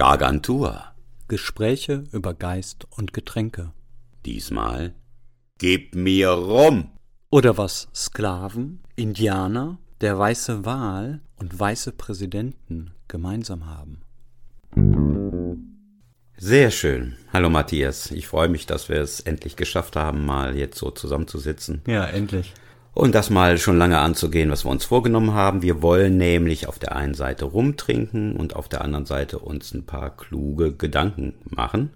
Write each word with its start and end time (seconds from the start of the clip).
Gargantua. 0.00 0.94
Gespräche 1.28 2.04
über 2.12 2.32
Geist 2.32 2.86
und 2.88 3.12
Getränke. 3.12 3.74
Diesmal 4.24 4.94
Gib 5.58 5.94
mir 5.94 6.30
rum. 6.30 6.92
Oder 7.28 7.58
was 7.58 7.88
Sklaven, 7.94 8.80
Indianer, 8.96 9.76
der 10.00 10.18
weiße 10.18 10.64
Wal 10.64 11.20
und 11.36 11.60
weiße 11.60 11.92
Präsidenten 11.92 12.92
gemeinsam 13.08 13.66
haben. 13.66 14.00
Sehr 16.38 16.70
schön. 16.70 17.18
Hallo 17.30 17.50
Matthias. 17.50 18.10
Ich 18.10 18.26
freue 18.26 18.48
mich, 18.48 18.64
dass 18.64 18.88
wir 18.88 19.02
es 19.02 19.20
endlich 19.20 19.56
geschafft 19.56 19.96
haben, 19.96 20.24
mal 20.24 20.56
jetzt 20.56 20.78
so 20.78 20.90
zusammenzusitzen. 20.90 21.82
Ja, 21.86 22.06
endlich. 22.06 22.54
Und 22.92 23.14
das 23.14 23.30
mal 23.30 23.56
schon 23.58 23.78
lange 23.78 23.98
anzugehen, 23.98 24.50
was 24.50 24.64
wir 24.64 24.70
uns 24.70 24.84
vorgenommen 24.84 25.32
haben. 25.32 25.62
Wir 25.62 25.80
wollen 25.80 26.16
nämlich 26.16 26.66
auf 26.66 26.78
der 26.78 26.96
einen 26.96 27.14
Seite 27.14 27.44
rumtrinken 27.44 28.36
und 28.36 28.56
auf 28.56 28.68
der 28.68 28.82
anderen 28.82 29.06
Seite 29.06 29.38
uns 29.38 29.72
ein 29.72 29.86
paar 29.86 30.10
kluge 30.16 30.72
Gedanken 30.72 31.34
machen. 31.48 31.90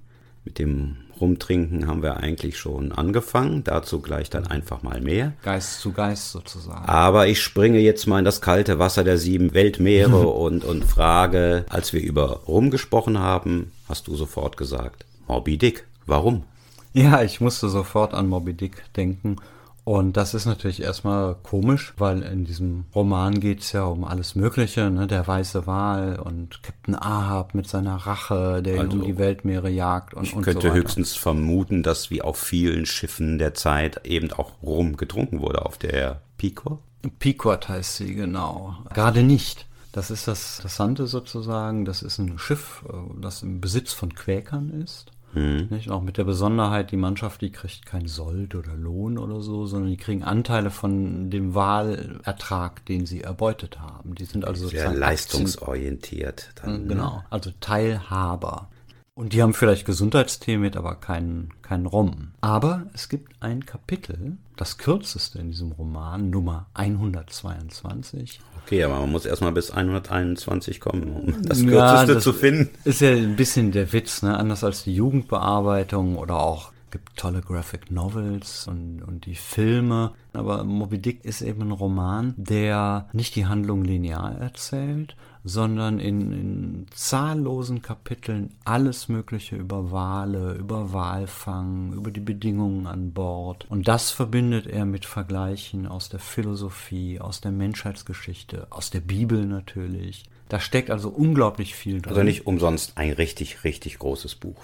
Mit 0.44 0.58
dem 0.58 0.96
Rumtrinken 1.20 1.86
haben 1.86 2.02
wir 2.02 2.18
eigentlich 2.18 2.58
schon 2.58 2.92
angefangen, 2.92 3.64
dazu 3.64 4.00
gleich 4.00 4.30
dann 4.30 4.46
einfach 4.46 4.82
mal 4.82 5.00
mehr. 5.00 5.32
Geist 5.42 5.80
zu 5.80 5.92
Geist 5.92 6.32
sozusagen. 6.32 6.86
Aber 6.86 7.26
ich 7.26 7.42
springe 7.42 7.78
jetzt 7.78 8.06
mal 8.06 8.18
in 8.18 8.24
das 8.24 8.40
kalte 8.40 8.78
Wasser 8.78 9.04
der 9.04 9.18
sieben 9.18 9.54
Weltmeere 9.54 10.28
und, 10.28 10.64
und 10.64 10.84
frage, 10.84 11.64
als 11.70 11.92
wir 11.92 12.02
über 12.02 12.42
Rum 12.46 12.70
gesprochen 12.70 13.18
haben, 13.18 13.72
hast 13.88 14.06
du 14.06 14.16
sofort 14.16 14.56
gesagt, 14.56 15.06
Moby 15.26 15.56
Dick, 15.56 15.86
warum? 16.06 16.44
Ja, 16.92 17.22
ich 17.22 17.40
musste 17.40 17.68
sofort 17.68 18.14
an 18.14 18.28
Moby 18.28 18.52
Dick 18.52 18.84
denken 18.96 19.36
und 19.84 20.16
das 20.16 20.32
ist 20.32 20.46
natürlich 20.46 20.82
erstmal 20.82 21.34
komisch, 21.42 21.92
weil 21.98 22.22
in 22.22 22.46
diesem 22.46 22.86
Roman 22.94 23.38
geht's 23.38 23.72
ja 23.72 23.84
um 23.84 24.04
alles 24.04 24.34
Mögliche, 24.34 24.90
ne? 24.90 25.06
Der 25.06 25.26
weiße 25.26 25.66
Wal 25.66 26.18
und 26.18 26.62
Captain 26.62 26.94
Ahab 26.94 27.54
mit 27.54 27.68
seiner 27.68 27.96
Rache, 27.96 28.62
der 28.62 28.80
also, 28.80 28.96
ihn 28.96 29.00
um 29.02 29.06
die 29.06 29.18
Weltmeere 29.18 29.68
jagt 29.68 30.14
und 30.14 30.24
Ich 30.24 30.34
und 30.34 30.42
könnte 30.42 30.68
so 30.68 30.74
höchstens 30.74 31.14
vermuten, 31.14 31.82
dass 31.82 32.10
wie 32.10 32.22
auf 32.22 32.38
vielen 32.38 32.86
Schiffen 32.86 33.38
der 33.38 33.52
Zeit 33.52 34.06
eben 34.06 34.32
auch 34.32 34.52
Rum 34.62 34.96
getrunken 34.96 35.40
wurde 35.40 35.66
auf 35.66 35.76
der 35.76 36.22
Pequod. 36.38 36.78
Pequod 37.18 37.68
heißt 37.68 37.96
sie, 37.96 38.14
genau. 38.14 38.76
Gerade 38.94 39.22
nicht. 39.22 39.66
Das 39.92 40.10
ist 40.10 40.26
das 40.26 40.58
Interessante 40.58 41.06
sozusagen. 41.06 41.84
Das 41.84 42.02
ist 42.02 42.18
ein 42.18 42.38
Schiff, 42.38 42.84
äh, 42.88 43.20
das 43.20 43.42
im 43.42 43.60
Besitz 43.60 43.92
von 43.92 44.14
Quäkern 44.14 44.82
ist. 44.82 45.12
Mhm. 45.34 45.68
Nicht? 45.70 45.90
Auch 45.90 46.02
mit 46.02 46.16
der 46.16 46.24
Besonderheit, 46.24 46.90
die 46.90 46.96
Mannschaft, 46.96 47.40
die 47.40 47.50
kriegt 47.50 47.86
kein 47.86 48.06
Sold 48.06 48.54
oder 48.54 48.74
Lohn 48.74 49.18
oder 49.18 49.40
so, 49.40 49.66
sondern 49.66 49.90
die 49.90 49.96
kriegen 49.96 50.22
Anteile 50.22 50.70
von 50.70 51.30
dem 51.30 51.54
Wahlertrag, 51.54 52.84
den 52.86 53.06
sie 53.06 53.22
erbeutet 53.22 53.80
haben. 53.80 54.14
Die 54.14 54.24
sind 54.24 54.44
also 54.44 54.68
sehr 54.68 54.92
leistungsorientiert. 54.92 56.50
Dann, 56.62 56.82
ne? 56.82 56.88
genau, 56.88 57.22
also 57.30 57.50
Teilhaber. 57.60 58.68
Und 59.16 59.32
die 59.32 59.42
haben 59.42 59.54
vielleicht 59.54 59.86
Gesundheitstee 59.86 60.58
mit, 60.58 60.76
aber 60.76 60.96
keinen 60.96 61.50
kein 61.62 61.86
Rum. 61.86 62.32
Aber 62.40 62.86
es 62.94 63.08
gibt 63.08 63.32
ein 63.38 63.64
Kapitel, 63.64 64.38
das 64.56 64.76
kürzeste 64.76 65.38
in 65.38 65.52
diesem 65.52 65.70
Roman, 65.70 66.30
Nummer 66.30 66.66
122. 66.74 68.40
Okay, 68.64 68.82
aber 68.82 68.98
man 68.98 69.12
muss 69.12 69.24
erstmal 69.24 69.52
bis 69.52 69.70
121 69.70 70.80
kommen, 70.80 71.12
um 71.12 71.26
das 71.42 71.58
kürzeste 71.60 71.72
ja, 71.72 72.06
das 72.06 72.24
zu 72.24 72.32
finden. 72.32 72.70
Ist 72.82 73.02
ja 73.02 73.10
ein 73.10 73.36
bisschen 73.36 73.70
der 73.70 73.92
Witz, 73.92 74.22
ne? 74.22 74.36
Anders 74.36 74.64
als 74.64 74.82
die 74.82 74.96
Jugendbearbeitung 74.96 76.16
oder 76.16 76.40
auch 76.40 76.72
gibt 76.90 77.16
tolle 77.16 77.40
Graphic 77.40 77.90
Novels 77.90 78.68
und, 78.68 79.02
und 79.02 79.26
die 79.26 79.34
Filme. 79.34 80.12
Aber 80.32 80.62
Moby 80.62 80.98
Dick 80.98 81.24
ist 81.24 81.42
eben 81.42 81.62
ein 81.62 81.72
Roman, 81.72 82.34
der 82.36 83.08
nicht 83.12 83.34
die 83.34 83.46
Handlung 83.46 83.84
linear 83.84 84.38
erzählt, 84.38 85.16
sondern 85.44 86.00
in, 86.00 86.32
in 86.32 86.86
zahllosen 86.94 87.82
Kapiteln 87.82 88.54
alles 88.64 89.08
Mögliche 89.08 89.56
über 89.56 89.92
Wale, 89.92 90.54
über 90.54 90.94
Walfang, 90.94 91.92
über 91.92 92.10
die 92.10 92.20
Bedingungen 92.20 92.86
an 92.86 93.12
Bord. 93.12 93.66
Und 93.68 93.86
das 93.86 94.10
verbindet 94.10 94.66
er 94.66 94.86
mit 94.86 95.04
Vergleichen 95.04 95.86
aus 95.86 96.08
der 96.08 96.20
Philosophie, 96.20 97.20
aus 97.20 97.42
der 97.42 97.52
Menschheitsgeschichte, 97.52 98.68
aus 98.70 98.88
der 98.88 99.00
Bibel 99.00 99.44
natürlich. 99.44 100.24
Da 100.48 100.60
steckt 100.60 100.90
also 100.90 101.10
unglaublich 101.10 101.74
viel 101.74 102.00
drin. 102.00 102.12
Also 102.12 102.22
nicht 102.22 102.46
umsonst 102.46 102.96
ein 102.96 103.12
richtig, 103.12 103.64
richtig 103.64 103.98
großes 103.98 104.36
Buch. 104.36 104.62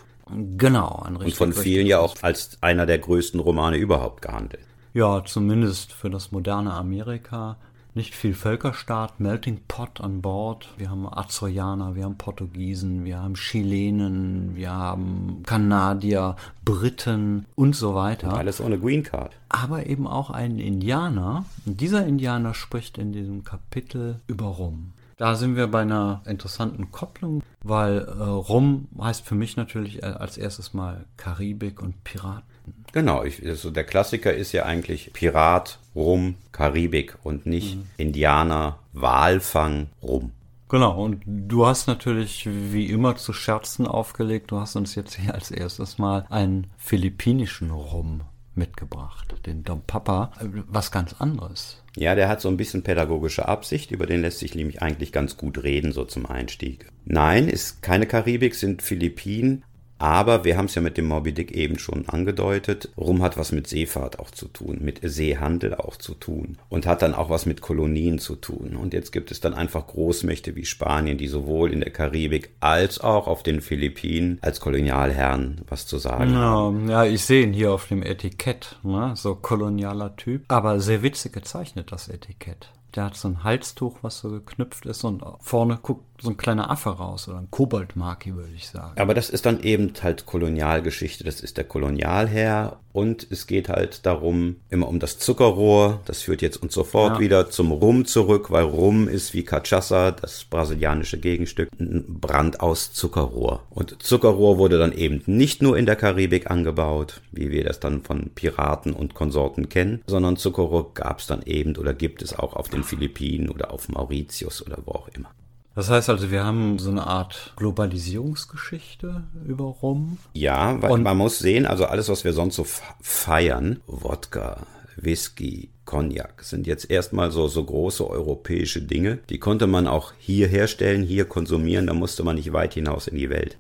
Genau, 0.56 1.03
ein 1.04 1.16
richtig 1.16 1.41
Und 1.41 1.54
von 1.54 1.62
vielen 1.62 1.87
ja 1.87 1.99
auch 1.99 2.16
als 2.22 2.56
einer 2.62 2.87
der 2.87 2.99
größten 2.99 3.41
Romane 3.41 3.77
überhaupt 3.77 4.22
gehandelt. 4.22 4.62
Ja, 4.94 5.25
zumindest 5.25 5.93
für 5.93 6.10
das 6.10 6.33
moderne 6.33 6.72
Amerika 6.72 7.56
nicht 7.95 8.15
viel 8.15 8.34
Völkerstaat, 8.34 9.21
Melting 9.21 9.61
Pot 9.67 10.01
an 10.01 10.23
Bord. 10.23 10.69
Wir 10.77 10.91
haben 10.91 11.06
Azoianer, 11.06 11.95
wir 11.95 12.05
haben 12.05 12.19
Portugiesen, 12.19 13.05
wir 13.05 13.21
haben 13.21 13.34
Chilenen, 13.34 14.55
wir 14.55 14.71
haben 14.71 15.43
Kanadier, 15.45 16.37
Briten 16.65 17.47
und 17.56 17.75
so 17.75 17.95
weiter. 17.95 18.28
Und 18.28 18.39
alles 18.39 18.61
ohne 18.61 18.78
Green 18.78 19.03
Card. 19.03 19.33
Aber 19.49 19.87
eben 19.87 20.06
auch 20.06 20.31
einen 20.31 20.59
Indianer. 20.59 21.45
Und 21.67 21.81
dieser 21.81 22.06
Indianer 22.06 22.55
spricht 22.55 22.99
in 22.99 23.12
diesem 23.12 23.45
Kapitel 23.45 24.21
über 24.27 24.47
Rum. 24.47 24.93
Da 25.17 25.34
sind 25.34 25.55
wir 25.55 25.67
bei 25.67 25.83
einer 25.83 26.22
interessanten 26.25 26.93
Kopplung, 26.93 27.43
weil 27.62 27.99
äh, 27.99 28.22
Rum 28.22 28.89
heißt 28.99 29.27
für 29.27 29.34
mich 29.34 29.57
natürlich 29.57 30.03
als 30.03 30.39
erstes 30.39 30.72
mal 30.72 31.05
Karibik 31.19 31.83
und 31.83 32.05
Piraten. 32.05 32.49
Genau, 32.93 33.22
ich, 33.25 33.47
also 33.47 33.71
der 33.71 33.84
Klassiker 33.84 34.33
ist 34.33 34.53
ja 34.53 34.65
eigentlich 34.65 35.12
Pirat, 35.12 35.78
Rum, 35.95 36.37
Karibik 36.53 37.17
und 37.23 37.47
nicht 37.47 37.77
mhm. 37.77 37.84
Indianer, 37.97 38.78
Walfang, 38.93 39.89
Rum. 40.03 40.33
Genau, 40.69 41.03
und 41.03 41.23
du 41.27 41.67
hast 41.67 41.89
natürlich 41.89 42.47
wie 42.47 42.87
immer 42.87 43.17
zu 43.17 43.33
Scherzen 43.33 43.89
aufgelegt. 43.89 44.53
Du 44.53 44.61
hast 44.61 44.77
uns 44.77 44.95
jetzt 44.95 45.17
hier 45.17 45.34
als 45.34 45.51
erstes 45.51 45.99
mal 45.99 46.27
einen 46.31 46.69
philippinischen 46.77 47.73
Rum 47.73 48.23
mitgebracht, 48.55 49.34
den 49.47 49.65
Dom 49.65 49.83
Papa, 49.84 50.31
was 50.69 50.93
ganz 50.93 51.15
anderes. 51.19 51.83
Ja, 51.97 52.15
der 52.15 52.28
hat 52.28 52.41
so 52.41 52.49
ein 52.49 52.57
bisschen 52.57 52.84
pädagogische 52.84 53.49
Absicht, 53.49 53.91
über 53.91 54.07
den 54.07 54.21
lässt 54.21 54.39
sich 54.39 54.55
nämlich 54.55 54.81
eigentlich 54.81 55.11
ganz 55.11 55.37
gut 55.37 55.62
reden, 55.65 55.91
so 55.91 56.05
zum 56.05 56.27
Einstieg. 56.27 56.87
Nein, 57.05 57.49
ist 57.49 57.83
keine 57.83 58.07
Karibik, 58.07 58.55
sind 58.55 58.83
Philippinen, 58.83 59.65
aber 60.00 60.44
wir 60.44 60.56
haben 60.56 60.65
es 60.65 60.75
ja 60.75 60.81
mit 60.81 60.97
dem 60.97 61.09
Moby 61.09 61.33
Dick 61.33 61.53
eben 61.53 61.78
schon 61.78 62.09
angedeutet. 62.09 62.88
Rum 62.97 63.22
hat 63.22 63.37
was 63.37 63.53
mit 63.53 63.66
Seefahrt 63.66 64.19
auch 64.19 64.31
zu 64.31 64.49
tun, 64.49 64.78
mit 64.81 65.00
Seehandel 65.03 65.75
auch 65.75 65.97
zu 65.97 66.15
tun 66.15 66.56
und 66.71 66.87
hat 66.87 67.03
dann 67.03 67.15
auch 67.15 67.28
was 67.28 67.44
mit 67.44 67.61
Kolonien 67.61 68.19
zu 68.19 68.37
tun. 68.37 68.77
Und 68.77 68.94
jetzt 68.94 69.12
gibt 69.12 69.31
es 69.31 69.41
dann 69.41 69.53
einfach 69.53 69.87
Großmächte 69.87 70.56
wie 70.56 70.65
Spanien, 70.65 71.19
die 71.19 71.28
sowohl 71.28 71.71
in 71.71 71.81
der 71.81 71.91
Karibik 71.91 72.50
als 72.60 73.00
auch 73.00 73.27
auf 73.27 73.43
den 73.43 73.60
Philippinen 73.60 74.39
als 74.41 74.60
Kolonialherren 74.60 75.60
was 75.69 75.87
zu 75.87 75.99
sagen 75.99 76.33
ja, 76.33 76.39
haben. 76.39 76.89
Ja, 76.89 77.05
ich 77.05 77.22
sehe 77.25 77.43
ihn 77.43 77.53
hier 77.53 77.72
auf 77.72 77.87
dem 77.89 78.03
Etikett, 78.03 78.78
ne? 78.83 79.12
so 79.16 79.34
kolonialer 79.34 80.16
Typ. 80.16 80.44
Aber 80.49 80.81
sehr 80.81 81.03
witzig 81.03 81.34
gezeichnet, 81.34 81.93
das 81.93 82.09
Etikett. 82.09 82.71
Der 82.94 83.05
hat 83.05 83.16
so 83.16 83.28
ein 83.28 83.44
Halstuch, 83.44 83.99
was 84.03 84.19
so 84.19 84.31
geknüpft 84.31 84.87
ist 84.87 85.05
und 85.05 85.22
vorne 85.41 85.78
guckt 85.81 86.09
so 86.20 86.31
ein 86.31 86.36
kleiner 86.36 86.70
Affe 86.70 86.91
raus 86.91 87.28
oder 87.28 87.38
ein 87.38 87.50
Koboldmaki, 87.50 88.34
würde 88.34 88.53
ich 88.54 88.69
sagen. 88.69 89.00
Aber 89.00 89.14
das 89.14 89.31
ist 89.31 89.47
dann 89.47 89.62
eben 89.62 89.92
halt 90.03 90.26
Kolonialgeschichte. 90.26 91.25
Das 91.25 91.41
ist 91.41 91.56
der 91.56 91.64
Kolonialherr 91.64 92.78
und 92.92 93.26
es 93.31 93.47
geht 93.47 93.69
halt 93.69 94.04
darum, 94.04 94.56
immer 94.69 94.88
um 94.88 94.98
das 94.98 95.19
Zuckerrohr. 95.19 96.00
Das 96.04 96.22
führt 96.22 96.42
jetzt 96.42 96.56
uns 96.62 96.75
sofort 96.75 97.14
ja. 97.14 97.20
wieder 97.20 97.50
zum 97.50 97.70
Rum 97.72 98.04
zurück, 98.04 98.50
weil 98.50 98.64
Rum 98.64 99.09
ist 99.09 99.32
wie 99.32 99.42
Cachaça, 99.42 100.10
das 100.10 100.44
brasilianische 100.44 101.19
Gegenstück, 101.19 101.70
ein 101.78 102.04
Brand 102.20 102.60
aus 102.60 102.92
Zuckerrohr. 102.92 103.62
Und 103.70 104.03
Zuckerrohr 104.03 104.59
wurde 104.59 104.78
dann 104.78 104.92
eben 104.92 105.22
nicht 105.26 105.62
nur 105.62 105.78
in 105.78 105.86
der 105.86 105.97
Karibik 105.97 106.50
angebaut, 106.50 107.20
wie 107.32 107.50
wir 107.50 107.64
das 107.64 107.80
dann 107.80 108.03
von 108.03 108.30
Piraten 108.34 108.92
und 108.92 109.14
Konsorten 109.14 109.69
kennen, 109.69 110.03
sondern 110.06 110.36
Zuckerrohr 110.36 110.92
gab 110.94 111.20
es 111.20 111.26
dann 111.26 111.42
eben 111.42 111.76
oder 111.76 111.94
gibt 111.94 112.22
es 112.22 112.36
auch 112.36 112.54
auf 112.54 112.69
den 112.69 112.82
Philippinen 112.82 113.48
oder 113.48 113.72
auf 113.72 113.88
Mauritius 113.88 114.66
oder 114.66 114.78
wo 114.84 114.92
auch 114.92 115.09
immer. 115.09 115.30
Das 115.75 115.88
heißt 115.88 116.10
also, 116.10 116.31
wir 116.31 116.44
haben 116.44 116.78
so 116.78 116.91
eine 116.91 117.06
Art 117.06 117.53
Globalisierungsgeschichte 117.56 119.22
über 119.47 119.65
Rum. 119.65 120.18
Ja, 120.34 120.80
weil 120.83 120.91
Und 120.91 121.03
man 121.03 121.16
muss 121.16 121.39
sehen, 121.39 121.66
also 121.66 121.86
alles, 121.86 122.09
was 122.09 122.24
wir 122.24 122.33
sonst 122.33 122.56
so 122.56 122.66
feiern, 123.00 123.80
Wodka, 123.86 124.66
Whisky, 124.97 125.71
Cognac, 125.84 126.42
sind 126.42 126.66
jetzt 126.66 126.91
erstmal 126.91 127.30
so, 127.30 127.47
so 127.48 127.65
große 127.65 128.09
europäische 128.09 128.83
Dinge. 128.83 129.21
Die 129.30 129.39
konnte 129.39 129.66
man 129.66 129.86
auch 129.86 130.12
hier 130.18 130.48
herstellen, 130.48 131.03
hier 131.03 131.24
konsumieren, 131.24 131.86
da 131.86 131.95
musste 131.95 132.24
man 132.24 132.36
nicht 132.36 132.53
weit 132.53 132.74
hinaus 132.74 133.06
in 133.06 133.16
die 133.16 133.30
Welt. 133.30 133.56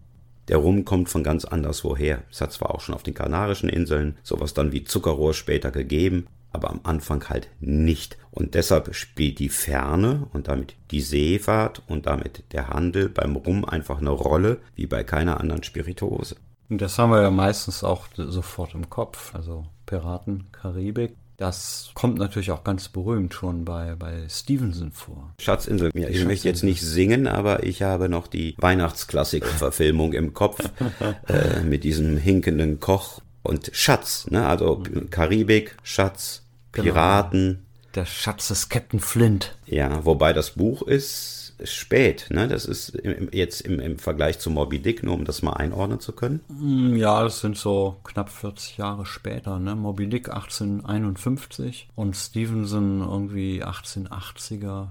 Der 0.48 0.56
Rum 0.56 0.84
kommt 0.84 1.08
von 1.08 1.22
ganz 1.22 1.44
anderswoher. 1.44 2.22
Es 2.30 2.40
hat 2.40 2.52
zwar 2.52 2.74
auch 2.74 2.80
schon 2.80 2.94
auf 2.94 3.04
den 3.04 3.14
Kanarischen 3.14 3.68
Inseln 3.68 4.16
sowas 4.24 4.52
dann 4.52 4.72
wie 4.72 4.82
Zuckerrohr 4.82 5.32
später 5.32 5.70
gegeben, 5.70 6.26
aber 6.52 6.70
am 6.70 6.80
Anfang 6.82 7.28
halt 7.28 7.48
nicht. 7.60 8.18
Und 8.30 8.54
deshalb 8.54 8.94
spielt 8.94 9.38
die 9.38 9.48
Ferne 9.48 10.28
und 10.32 10.48
damit 10.48 10.74
die 10.90 11.00
Seefahrt 11.00 11.82
und 11.86 12.06
damit 12.06 12.44
der 12.52 12.68
Handel 12.68 13.08
beim 13.08 13.36
Rum 13.36 13.64
einfach 13.64 13.98
eine 13.98 14.10
Rolle, 14.10 14.58
wie 14.74 14.86
bei 14.86 15.04
keiner 15.04 15.40
anderen 15.40 15.62
Spirituose. 15.62 16.36
Und 16.68 16.80
das 16.80 16.98
haben 16.98 17.10
wir 17.10 17.22
ja 17.22 17.30
meistens 17.30 17.82
auch 17.82 18.06
sofort 18.14 18.74
im 18.74 18.88
Kopf. 18.88 19.34
Also 19.34 19.66
Piraten, 19.86 20.46
Karibik. 20.52 21.16
Das 21.36 21.90
kommt 21.94 22.18
natürlich 22.18 22.50
auch 22.50 22.64
ganz 22.64 22.90
berühmt 22.90 23.32
schon 23.32 23.64
bei, 23.64 23.94
bei 23.94 24.28
Stevenson 24.28 24.92
vor. 24.92 25.32
Schatzinsel, 25.40 25.90
ja, 25.94 26.06
ich 26.06 26.26
möchte 26.26 26.46
jetzt 26.46 26.62
nicht 26.62 26.82
singen, 26.82 27.26
aber 27.26 27.62
ich 27.62 27.82
habe 27.82 28.10
noch 28.10 28.26
die 28.26 28.54
Weihnachtsklassik-Verfilmung 28.58 30.12
im 30.12 30.34
Kopf 30.34 30.60
äh, 31.28 31.60
mit 31.62 31.82
diesem 31.84 32.18
hinkenden 32.18 32.78
Koch 32.78 33.22
und 33.42 33.70
Schatz, 33.72 34.26
ne? 34.30 34.46
also 34.46 34.82
Karibik, 35.10 35.76
Schatz, 35.82 36.42
genau. 36.72 36.84
Piraten. 36.84 37.48
Genau. 37.48 37.58
Der 37.94 38.06
Schatz 38.06 38.48
des 38.48 38.68
Captain 38.68 39.00
Flint. 39.00 39.56
Ja, 39.66 40.04
wobei 40.04 40.32
das 40.32 40.52
Buch 40.52 40.82
ist 40.82 41.40
spät. 41.64 42.26
Ne? 42.30 42.48
Das 42.48 42.64
ist 42.64 42.90
im, 42.90 43.28
jetzt 43.32 43.62
im, 43.62 43.80
im 43.80 43.98
Vergleich 43.98 44.38
zu 44.38 44.50
Moby 44.50 44.78
Dick, 44.78 45.02
nur 45.02 45.14
um 45.14 45.24
das 45.24 45.42
mal 45.42 45.54
einordnen 45.54 46.00
zu 46.00 46.12
können. 46.12 46.40
Mm, 46.48 46.96
ja, 46.96 47.22
das 47.22 47.40
sind 47.40 47.56
so 47.56 47.96
knapp 48.04 48.30
40 48.30 48.78
Jahre 48.78 49.06
später. 49.06 49.58
Ne? 49.58 49.74
Moby 49.74 50.08
Dick 50.08 50.28
1851 50.28 51.88
und 51.96 52.16
Stevenson 52.16 53.00
irgendwie 53.00 53.64
1880er. 53.64 54.86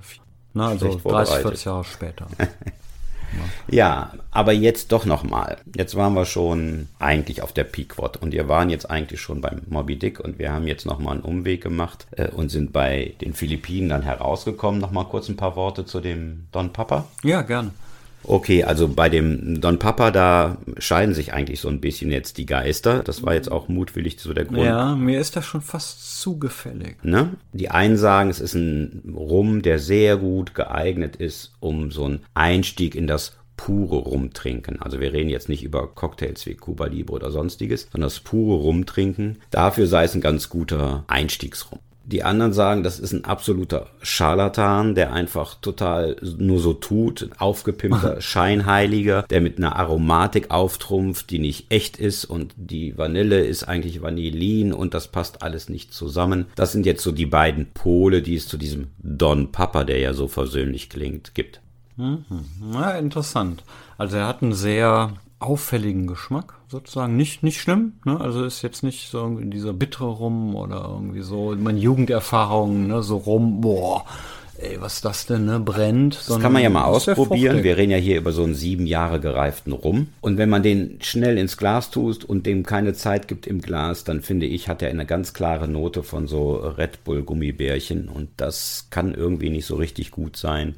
Na, 0.54 0.68
also 0.68 1.00
30, 1.04 1.36
40 1.38 1.66
Jahre 1.66 1.84
später. 1.84 2.28
Ja, 3.68 4.14
aber 4.32 4.52
jetzt 4.52 4.92
doch 4.92 5.06
nochmal. 5.06 5.58
Jetzt 5.76 5.96
waren 5.96 6.14
wir 6.14 6.26
schon 6.26 6.88
eigentlich 7.00 7.42
auf 7.42 7.54
der 7.54 7.64
Pequod 7.64 8.18
und 8.18 8.32
wir 8.32 8.48
waren 8.48 8.70
jetzt 8.70 8.90
eigentlich 8.90 9.22
schon 9.22 9.42
beim 9.42 9.62
Moby 9.70 9.98
Dick 9.98 10.20
und 10.20 10.40
wir 10.40 10.52
haben 10.52 10.68
jetzt 10.68 10.86
nochmal 10.86 11.16
einen 11.16 11.24
Umweg 11.24 11.62
gemacht 11.62 12.08
äh, 12.12 12.30
und 12.30 12.50
sind 12.50 12.74
bei 12.74 13.14
den 13.22 13.34
Philippinen 13.34 13.90
dann 13.90 14.02
herausgekommen. 14.02 14.82
Nochmal 14.82 15.06
kurz 15.06 15.30
ein 15.30 15.38
paar 15.38 15.56
Worte 15.56 15.86
zu 15.86 16.00
dem 16.00 16.48
Don 16.52 16.74
Papa. 16.74 17.06
Ja, 17.24 17.42
gerne. 17.42 17.72
Okay, 18.24 18.64
also 18.64 18.88
bei 18.88 19.10
dem 19.10 19.62
Don 19.62 19.80
Papa, 19.80 20.12
da 20.12 20.58
scheiden 20.78 21.16
sich 21.16 21.34
eigentlich 21.34 21.60
so 21.60 21.70
ein 21.70 21.82
bisschen 21.82 22.12
jetzt 22.12 22.38
die 22.38 22.46
Geister. 22.46 23.02
Das 23.04 23.24
war 23.24 23.34
jetzt 23.34 23.52
auch 23.52 23.68
mutwillig 23.70 24.20
so 24.20 24.34
der 24.34 24.46
Grund. 24.46 24.60
Ja, 24.60 24.96
mir 24.96 25.20
ist 25.20 25.36
das 25.36 25.46
schon 25.46 25.62
fast 25.62 26.20
zugefällig. 26.22 26.98
Ne? 27.04 27.36
Die 27.54 27.70
einen 27.70 27.98
sagen, 27.98 28.30
es 28.30 28.40
ist 28.40 28.54
ein 28.54 29.14
Rum, 29.16 29.62
der 29.62 29.80
sehr 29.80 30.18
gut 30.18 30.54
geeignet 30.54 31.16
ist, 31.16 31.54
um 31.60 31.92
so 31.92 32.06
einen 32.06 32.20
Einstieg 32.34 32.96
in 32.96 33.08
das 33.08 33.34
pure 33.58 33.98
Rumtrinken. 33.98 34.82
Also 34.82 35.02
wir 35.02 35.12
reden 35.12 35.30
jetzt 35.30 35.50
nicht 35.50 35.64
über 35.64 35.88
Cocktails 35.88 36.46
wie 36.46 36.56
Cuba 36.56 36.86
Libre 36.86 37.16
oder 37.16 37.32
sonstiges, 37.32 37.90
sondern 37.92 38.10
das 38.10 38.22
pure 38.22 38.58
Rumtrinken. 38.58 39.40
Dafür 39.52 39.86
sei 39.88 40.06
es 40.06 40.16
ein 40.16 40.22
ganz 40.22 40.48
guter 40.48 41.04
Einstiegsrum. 41.08 41.80
Die 42.10 42.24
anderen 42.24 42.54
sagen, 42.54 42.82
das 42.82 43.00
ist 43.00 43.14
ein 43.14 43.24
absoluter 43.24 43.86
Scharlatan, 44.02 44.96
der 44.96 45.14
einfach 45.14 45.54
total 45.62 46.16
nur 46.40 46.60
so 46.60 46.74
tut, 46.74 47.22
ein 47.22 47.40
aufgepimpter 47.40 48.20
Scheinheiliger, 48.22 49.24
der 49.30 49.42
mit 49.42 49.60
einer 49.60 49.76
Aromatik 49.76 50.50
auftrumpft, 50.50 51.30
die 51.30 51.38
nicht 51.38 51.72
echt 51.72 51.98
ist 51.98 52.26
und 52.26 52.56
die 52.58 52.98
Vanille 52.98 53.46
ist 53.46 53.64
eigentlich 53.64 54.02
Vanillin 54.02 54.74
und 54.74 54.96
das 54.96 55.10
passt 55.10 55.44
alles 55.44 55.70
nicht 55.70 55.94
zusammen. 55.94 56.48
Das 56.56 56.72
sind 56.72 56.88
jetzt 56.88 57.04
so 57.04 57.12
die 57.12 57.28
beiden 57.28 57.68
Pole, 57.74 58.24
die 58.24 58.36
es 58.36 58.48
zu 58.48 58.58
diesem 58.58 58.88
Don 58.98 59.52
Papa, 59.52 59.84
der 59.84 60.00
ja 60.00 60.14
so 60.16 60.28
versöhnlich 60.28 60.90
klingt, 60.90 61.36
gibt. 61.36 61.62
Mhm. 61.96 62.24
Ja, 62.74 62.92
interessant. 62.92 63.64
Also 64.00 64.18
er 64.18 64.26
hat 64.26 64.42
einen 64.42 64.54
sehr 64.54 65.14
auffälligen 65.40 66.06
Geschmack 66.08 66.56
sozusagen. 66.68 67.16
Nicht, 67.16 67.44
nicht 67.44 67.62
schlimm, 67.62 67.94
ne? 68.06 68.20
Also 68.20 68.44
ist 68.44 68.62
jetzt 68.62 68.84
nicht 68.84 69.10
so 69.10 69.20
irgendwie 69.20 69.50
dieser 69.50 69.74
bittere 69.74 70.10
Rum 70.10 70.56
oder 70.56 70.86
irgendwie 70.90 71.22
so, 71.22 71.56
meine 71.58 71.80
Jugenderfahrung, 71.80 72.88
ne? 72.88 73.02
So 73.02 73.18
rum, 73.18 73.62
boah, 73.62 74.06
ey, 74.58 74.80
was 74.82 74.96
ist 74.96 75.06
das 75.06 75.26
denn, 75.26 75.46
ne? 75.46 75.60
Brennt. 75.60 76.20
Das 76.28 76.40
kann 76.40 76.52
man 76.52 76.62
ja 76.62 76.70
mal 76.70 76.84
ausprobieren. 76.84 77.64
Wir 77.64 77.78
reden 77.78 77.92
ja 77.92 77.98
hier 77.98 78.18
über 78.18 78.34
so 78.34 78.44
einen 78.44 78.56
sieben 78.56 78.86
Jahre 78.86 79.22
gereiften 79.22 79.72
Rum. 79.72 80.10
Und 80.20 80.38
wenn 80.38 80.50
man 80.50 80.62
den 80.62 80.98
schnell 81.02 81.38
ins 81.38 81.56
Glas 81.56 81.90
tust 81.90 82.26
und 82.26 82.46
dem 82.46 82.64
keine 82.64 82.94
Zeit 82.94 83.30
gibt 83.30 83.48
im 83.48 83.62
Glas, 83.62 84.04
dann 84.04 84.22
finde 84.22 84.46
ich, 84.46 84.68
hat 84.68 84.82
er 84.82 84.90
eine 84.90 85.06
ganz 85.06 85.34
klare 85.34 85.70
Note 85.70 86.04
von 86.04 86.28
so 86.28 86.56
Red 86.56 87.06
Bull 87.06 87.24
Gummibärchen. 87.24 88.10
Und 88.10 88.30
das 88.36 88.88
kann 88.90 89.14
irgendwie 89.14 89.50
nicht 89.50 89.66
so 89.66 89.78
richtig 89.78 90.12
gut 90.12 90.36
sein. 90.36 90.76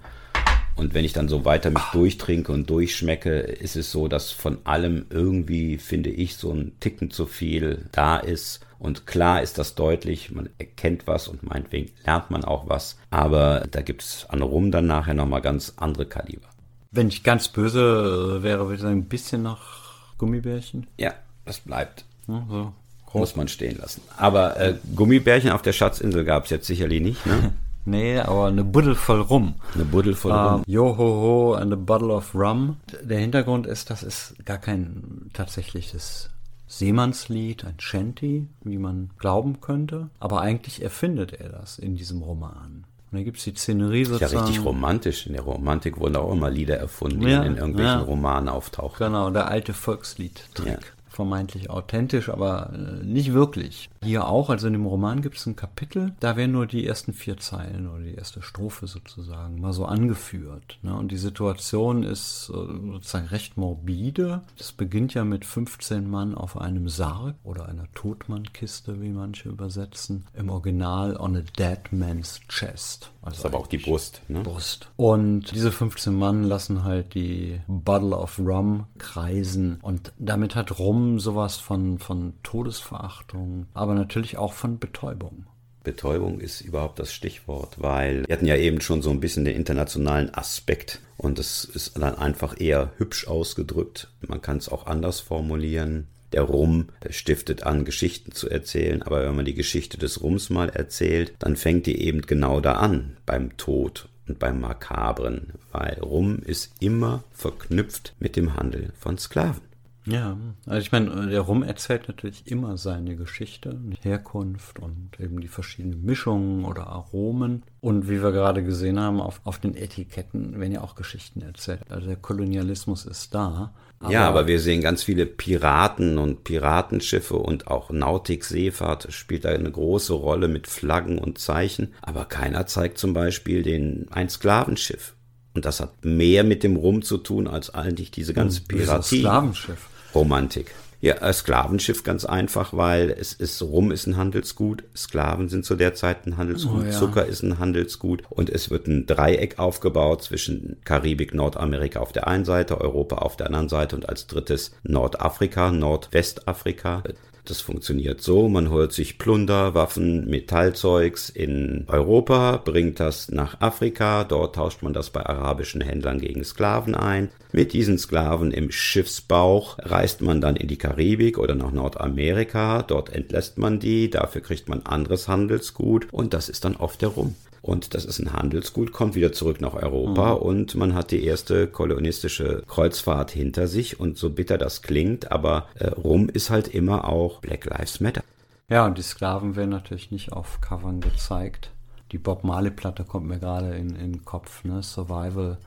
Und 0.76 0.94
wenn 0.94 1.06
ich 1.06 1.14
dann 1.14 1.28
so 1.28 1.46
weiter 1.46 1.70
mich 1.70 1.84
durchtrinke 1.92 2.52
und 2.52 2.70
durchschmecke, 2.70 3.40
ist 3.40 3.76
es 3.76 3.92
so, 3.92 4.08
dass 4.08 4.32
von 4.32 4.60
allem 4.64 5.06
irgendwie, 5.10 5.78
finde 5.78 6.10
ich, 6.10 6.36
so 6.36 6.52
ein 6.52 6.74
Ticken 6.80 7.12
zu 7.12 7.26
viel 7.26 7.86
da 7.92 8.18
ist. 8.18 8.62
Und 8.80 9.06
klar 9.06 9.42
ist 9.42 9.58
das 9.58 9.76
deutlich, 9.76 10.32
man 10.32 10.50
erkennt 10.58 11.06
was 11.06 11.28
und 11.28 11.44
meinetwegen 11.44 11.92
lernt 12.06 12.32
man 12.32 12.44
auch 12.44 12.68
was. 12.68 12.98
Aber 13.12 13.68
da 13.70 13.82
gibt 13.82 14.02
es 14.02 14.26
an 14.30 14.42
Rum 14.42 14.72
dann 14.72 14.88
nachher 14.88 15.14
nochmal 15.14 15.42
ganz 15.42 15.74
andere 15.78 16.06
Kaliber. 16.06 16.48
Wenn 16.90 17.10
ich 17.10 17.24
ganz 17.24 17.48
böse 17.48 18.40
äh, 18.40 18.44
wäre, 18.44 18.64
würde 18.64 18.76
ich 18.76 18.82
sagen, 18.82 18.98
ein 18.98 19.06
bisschen 19.06 19.44
nach 19.44 20.18
Gummibärchen. 20.18 20.88
Ja, 20.98 21.14
das 21.46 21.60
bleibt. 21.60 22.06
Ja, 22.28 22.46
so. 22.50 22.74
Muss 23.14 23.36
man 23.36 23.50
stehen 23.50 23.78
lassen. 23.78 24.02
Aber 24.18 24.58
äh, 24.60 24.76
Gummibärchen 24.96 25.52
auf 25.52 25.62
der 25.62 25.74
Schatzinsel 25.74 26.24
gab 26.24 26.46
es 26.46 26.50
jetzt 26.50 26.66
sicherlich 26.68 27.02
nicht, 27.02 27.26
ne? 27.26 27.54
Nee, 27.86 28.20
aber 28.20 28.48
eine 28.48 28.64
Buddel 28.64 28.96
voll 28.96 29.22
Rum. 29.22 29.56
Eine 29.74 29.86
Buddel 29.86 30.14
voll 30.14 30.32
Rum. 30.32 30.56
Um, 30.56 30.64
Yo 30.68 30.98
ho 30.98 30.98
ho 30.98 31.54
and 31.54 31.74
a 31.74 31.76
bottle 31.76 32.14
of 32.14 32.36
rum. 32.36 32.78
Der 33.02 33.20
Hintergrund 33.20 33.66
ist, 33.66 33.90
das 33.90 34.04
ist 34.04 34.36
gar 34.46 34.60
kein 34.60 35.30
tatsächliches 35.34 36.30
Seemannslied, 36.68 37.66
ein 37.66 37.80
Shanty, 37.80 38.48
wie 38.64 38.78
man 38.78 39.10
glauben 39.18 39.60
könnte. 39.62 40.10
Aber 40.20 40.42
eigentlich 40.42 40.82
erfindet 40.82 41.34
er 41.34 41.50
das 41.50 41.80
in 41.80 41.96
diesem 41.96 42.22
Roman. 42.22 42.86
Und 43.12 43.18
da 43.18 43.24
gibt 43.24 43.40
es 43.40 43.44
die 43.44 43.52
Szenerie 43.52 44.06
sozusagen. 44.06 44.34
Ja, 44.34 44.42
richtig 44.46 44.64
romantisch. 44.64 45.28
In 45.28 45.34
der 45.34 45.42
Romantik 45.42 46.00
wurden 46.00 46.16
auch 46.16 46.32
immer 46.32 46.50
Lieder 46.50 46.78
erfunden, 46.78 47.20
die 47.20 47.30
ja, 47.30 47.44
in 47.44 47.58
irgendwelchen 47.58 48.00
ja. 48.00 48.06
Romanen 48.06 48.48
auftauchen. 48.48 49.06
Genau, 49.06 49.30
der 49.32 49.50
alte 49.50 49.74
Volkslied-Trick. 49.74 50.94
Vermeintlich 51.12 51.70
authentisch, 51.70 52.30
aber 52.30 52.72
äh, 52.74 53.04
nicht 53.04 53.34
wirklich. 53.34 53.90
Hier 54.02 54.28
auch, 54.28 54.50
also 54.50 54.68
in 54.68 54.74
dem 54.74 54.86
Roman 54.86 55.22
gibt 55.22 55.36
es 55.36 55.46
ein 55.46 55.58
Kapitel, 55.58 56.14
da 56.22 56.38
werden 56.38 56.54
nur 56.54 56.68
die 56.68 56.88
ersten 56.88 57.12
vier 57.12 57.36
Zeilen 57.36 57.90
oder 57.90 58.04
die 58.04 58.16
erste 58.16 58.42
Strophe 58.42 58.88
sozusagen 58.88 59.60
mal 59.60 59.74
so 59.74 59.86
angeführt. 59.86 60.80
Ne? 60.84 60.96
Und 60.96 61.12
die 61.12 61.18
Situation 61.18 62.04
ist 62.04 62.50
äh, 62.50 62.54
sozusagen 62.54 63.28
recht 63.28 63.58
morbide. 63.58 64.44
Das 64.58 64.72
beginnt 64.72 65.14
ja 65.14 65.26
mit 65.26 65.44
15 65.44 66.10
Mann 66.10 66.34
auf 66.34 66.58
einem 66.58 66.88
Sarg 66.88 67.36
oder 67.44 67.68
einer 67.68 67.92
Totmannkiste, 67.94 69.02
wie 69.02 69.10
manche 69.10 69.50
übersetzen. 69.50 70.26
Im 70.34 70.50
Original 70.50 71.18
on 71.18 71.36
a 71.36 71.42
dead 71.58 71.92
man's 71.92 72.40
chest. 72.48 73.12
Also 73.22 73.32
das 73.32 73.40
ist 73.40 73.46
aber 73.46 73.60
auch 73.60 73.68
die 73.68 73.80
Brust. 73.80 74.22
Ne? 74.30 74.40
Brust. 74.40 74.90
Und 74.96 75.52
diese 75.52 75.74
15 75.74 76.16
Mann 76.16 76.44
lassen 76.44 76.86
halt 76.86 77.14
die 77.16 77.60
Bottle 77.68 78.16
of 78.16 78.40
Rum 78.40 78.86
kreisen 78.98 79.78
und 79.82 80.14
damit 80.18 80.56
hat 80.56 80.80
Rum 80.80 81.01
Rum 81.02 81.20
sowas 81.20 81.58
von, 81.58 81.98
von 81.98 82.34
Todesverachtung, 82.44 83.66
aber 83.74 83.96
natürlich 83.96 84.38
auch 84.38 84.54
von 84.54 84.78
Betäubung. 84.78 85.48
Betäubung 85.84 86.40
ist 86.40 86.62
überhaupt 86.62 87.00
das 87.00 87.12
Stichwort, 87.12 87.82
weil 87.82 88.24
wir 88.28 88.36
hatten 88.36 88.46
ja 88.46 88.56
eben 88.56 88.82
schon 88.82 89.02
so 89.02 89.10
ein 89.10 89.20
bisschen 89.20 89.44
den 89.44 89.56
internationalen 89.56 90.32
Aspekt 90.36 91.00
und 91.18 91.40
es 91.40 91.66
ist 91.66 91.98
dann 91.98 92.20
einfach 92.20 92.62
eher 92.62 92.92
hübsch 92.98 93.28
ausgedrückt. 93.28 94.10
Man 94.28 94.44
kann 94.44 94.58
es 94.58 94.70
auch 94.70 94.86
anders 94.86 95.22
formulieren. 95.22 96.06
Der 96.34 96.44
Rum 96.44 96.90
stiftet 97.10 97.64
an, 97.64 97.84
Geschichten 97.84 98.32
zu 98.34 98.48
erzählen, 98.48 99.02
aber 99.02 99.26
wenn 99.26 99.36
man 99.36 99.46
die 99.46 99.56
Geschichte 99.56 99.98
des 99.98 100.22
Rums 100.22 100.52
mal 100.52 100.70
erzählt, 100.70 101.34
dann 101.40 101.56
fängt 101.56 101.88
die 101.88 102.00
eben 102.00 102.22
genau 102.22 102.62
da 102.62 102.74
an, 102.74 103.18
beim 103.26 103.58
Tod 103.58 104.08
und 104.28 104.38
beim 104.38 104.62
Makabren, 104.62 105.54
weil 105.72 105.98
Rum 106.00 106.44
ist 106.46 106.74
immer 106.80 107.24
verknüpft 107.32 108.14
mit 108.20 108.36
dem 108.36 108.56
Handel 108.56 108.94
von 109.00 109.18
Sklaven. 109.18 109.71
Ja, 110.06 110.36
also 110.66 110.80
ich 110.80 110.92
meine, 110.92 111.28
der 111.28 111.42
Rum 111.42 111.62
erzählt 111.62 112.08
natürlich 112.08 112.48
immer 112.48 112.78
seine 112.78 113.16
Geschichte, 113.16 113.80
Herkunft 114.02 114.80
und 114.80 115.20
eben 115.20 115.42
die 115.42 115.48
verschiedenen 115.48 116.04
Mischungen 116.04 116.66
oder 116.66 116.88
Aromen. 116.88 117.64
Und 117.82 118.10
wie 118.10 118.24
wir 118.24 118.32
gerade 118.32 118.64
gesehen 118.64 119.00
haben, 119.00 119.22
auf, 119.22 119.42
auf 119.44 119.60
den 119.60 119.76
Etiketten 119.76 120.60
werden 120.60 120.74
ja 120.74 120.82
auch 120.82 120.96
Geschichten 120.96 121.42
erzählt. 121.42 121.82
Also 121.90 122.08
der 122.08 122.16
Kolonialismus 122.16 123.06
ist 123.06 123.34
da. 123.36 123.74
Aber 124.00 124.12
ja, 124.12 124.28
aber 124.28 124.48
wir 124.48 124.60
sehen 124.60 124.82
ganz 124.82 125.04
viele 125.04 125.28
Piraten 125.28 126.18
und 126.18 126.44
Piratenschiffe 126.44 127.36
und 127.36 127.68
auch 127.68 127.92
Nautik, 127.92 128.44
Seefahrt 128.44 129.14
spielt 129.14 129.46
da 129.46 129.50
eine 129.50 129.72
große 129.72 130.14
Rolle 130.14 130.48
mit 130.48 130.66
Flaggen 130.66 131.20
und 131.20 131.38
Zeichen. 131.38 131.94
Aber 132.02 132.26
keiner 132.26 132.66
zeigt 132.66 132.98
zum 132.98 133.14
Beispiel 133.14 133.62
den, 133.62 134.08
ein 134.10 134.30
Sklavenschiff. 134.30 135.14
Und 135.54 135.66
das 135.66 135.82
hat 135.82 136.04
mehr 136.06 136.44
mit 136.44 136.64
dem 136.64 136.78
Rum 136.78 137.02
zu 137.02 137.18
tun 137.18 137.48
als 137.48 137.74
eigentlich 137.74 138.10
diese 138.10 138.34
ganze 138.34 138.62
Piratie. 138.62 139.20
Sklavenschiff. 139.20 139.91
Romantik. 140.14 140.74
Ja, 141.02 141.34
Sklavenschiff 141.34 142.04
ganz 142.04 142.26
einfach, 142.26 142.74
weil 142.74 143.10
es 143.10 143.34
ist 143.34 143.60
Rum 143.64 143.92
ist 143.92 144.06
ein 144.06 144.18
Handelsgut, 144.18 144.84
Sklaven 144.96 145.50
sind 145.50 145.66
zu 145.66 145.76
der 145.76 145.96
Zeit 145.96 146.28
ein 146.28 146.38
Handelsgut, 146.38 146.84
oh, 146.84 146.86
ja. 146.86 146.92
Zucker 146.92 147.26
ist 147.26 147.42
ein 147.42 147.58
Handelsgut 147.58 148.22
und 148.30 148.52
es 148.52 148.70
wird 148.70 148.86
ein 148.86 149.08
Dreieck 149.08 149.58
aufgebaut 149.58 150.22
zwischen 150.22 150.78
Karibik, 150.84 151.34
Nordamerika 151.34 152.02
auf 152.02 152.12
der 152.12 152.28
einen 152.28 152.46
Seite, 152.46 152.80
Europa 152.80 153.16
auf 153.16 153.36
der 153.36 153.48
anderen 153.48 153.68
Seite 153.68 153.96
und 153.96 154.08
als 154.08 154.28
drittes 154.28 154.76
Nordafrika, 154.84 155.72
Nordwestafrika. 155.72 157.02
Das 157.46 157.60
funktioniert 157.60 158.22
so, 158.22 158.50
man 158.50 158.70
holt 158.70 158.94
sich 158.94 159.18
Plunder, 159.18 159.74
Waffen, 159.74 160.30
Metallzeugs 160.30 161.30
in 161.30 161.86
Europa, 161.88 162.58
bringt 162.58 163.00
das 163.00 163.30
nach 163.30 163.60
Afrika, 163.62 164.24
dort 164.24 164.56
tauscht 164.56 164.84
man 164.84 164.94
das 164.94 165.10
bei 165.10 165.26
arabischen 165.26 165.82
Händlern 165.82 166.20
gegen 166.20 166.44
Sklaven 166.44 166.94
ein. 166.94 167.30
Mit 167.52 167.74
diesen 167.74 167.98
Sklaven 167.98 168.52
im 168.52 168.72
Schiffsbauch 168.72 169.78
reist 169.80 170.22
man 170.22 170.40
dann 170.40 170.56
in 170.56 170.68
die 170.68 170.78
Karibik 170.78 171.40
oder 171.40 171.56
nach 171.56 171.72
Nordamerika, 171.72 172.84
dort 172.84 173.10
entlässt 173.10 173.58
man 173.58 173.80
die, 173.80 174.10
dafür 174.10 174.42
kriegt 174.42 174.70
man 174.70 174.86
anderes 174.86 175.28
Handelsgut 175.28 176.08
und 176.12 176.34
das 176.36 176.48
ist 176.48 176.64
dann 176.64 176.76
oft 176.76 177.02
der 177.02 177.10
Rum. 177.10 177.36
Und 177.62 177.94
das 177.94 178.06
ist 178.06 178.20
ein 178.20 178.34
Handelsgut, 178.34 178.92
kommt 178.92 179.14
wieder 179.14 179.32
zurück 179.34 179.62
nach 179.62 179.76
Europa 179.76 180.36
mhm. 180.36 180.42
und 180.42 180.76
man 180.76 180.96
hat 180.96 181.12
die 181.12 181.24
erste 181.24 181.68
kolonistische 181.68 182.64
Kreuzfahrt 182.68 183.32
hinter 183.32 183.68
sich. 183.68 184.00
Und 184.00 184.18
so 184.18 184.32
bitter 184.32 184.58
das 184.58 184.82
klingt, 184.82 185.32
aber 185.32 185.68
äh, 185.76 185.88
Rum 185.88 186.28
ist 186.30 186.50
halt 186.50 186.68
immer 186.68 187.08
auch 187.08 187.40
Black 187.40 187.66
Lives 187.66 188.00
Matter. 188.00 188.24
Ja, 188.68 188.86
und 188.86 188.98
die 188.98 189.04
Sklaven 189.04 189.56
werden 189.56 189.70
natürlich 189.70 190.12
nicht 190.12 190.32
auf 190.32 190.62
Covern 190.62 191.02
gezeigt. 191.02 191.72
Die 192.12 192.18
Bob 192.18 192.44
Marley-Platte 192.44 193.04
kommt 193.04 193.28
mir 193.28 193.38
gerade 193.40 193.76
in, 193.76 193.96
in 193.96 194.14
den 194.14 194.26
Kopf, 194.26 194.64
ne? 194.64 194.82
Survival 194.82 195.58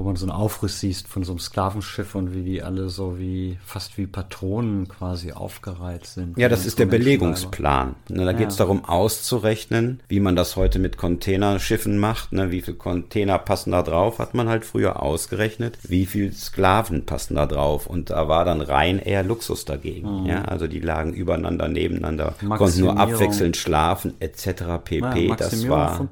wo 0.00 0.04
man 0.04 0.16
so 0.16 0.24
einen 0.24 0.32
Aufriss 0.32 0.80
siehst 0.80 1.08
von 1.08 1.24
so 1.24 1.32
einem 1.32 1.40
Sklavenschiff 1.40 2.14
und 2.14 2.34
wie 2.34 2.42
die 2.42 2.62
alle 2.62 2.88
so 2.88 3.18
wie 3.18 3.58
fast 3.62 3.98
wie 3.98 4.06
Patronen 4.06 4.88
quasi 4.88 5.32
aufgereiht 5.32 6.06
sind. 6.06 6.38
Ja, 6.38 6.48
das 6.48 6.64
ist 6.64 6.78
der 6.78 6.86
Belegungsplan. 6.86 7.96
Ne, 8.08 8.24
da 8.24 8.30
ja. 8.30 8.32
geht 8.32 8.48
es 8.48 8.56
darum 8.56 8.86
auszurechnen, 8.86 10.00
wie 10.08 10.20
man 10.20 10.36
das 10.36 10.56
heute 10.56 10.78
mit 10.78 10.96
Containerschiffen 10.96 11.98
macht. 11.98 12.32
Ne, 12.32 12.50
wie 12.50 12.62
viele 12.62 12.78
Container 12.78 13.38
passen 13.38 13.72
da 13.72 13.82
drauf, 13.82 14.18
hat 14.18 14.32
man 14.32 14.48
halt 14.48 14.64
früher 14.64 15.02
ausgerechnet. 15.02 15.76
Wie 15.86 16.06
viele 16.06 16.32
Sklaven 16.32 17.04
passen 17.04 17.34
da 17.34 17.44
drauf? 17.44 17.86
Und 17.86 18.08
da 18.08 18.26
war 18.26 18.46
dann 18.46 18.62
rein 18.62 19.00
eher 19.00 19.22
Luxus 19.22 19.66
dagegen. 19.66 20.22
Mhm. 20.22 20.26
Ja, 20.26 20.42
also 20.46 20.66
die 20.66 20.80
lagen 20.80 21.12
übereinander, 21.12 21.68
nebeneinander, 21.68 22.36
konnten 22.56 22.80
nur 22.80 22.96
abwechselnd 22.96 23.58
schlafen 23.58 24.14
etc. 24.20 24.80
pp. 24.82 25.28
Ja, 25.28 25.36
das 25.36 25.68
war 25.68 26.08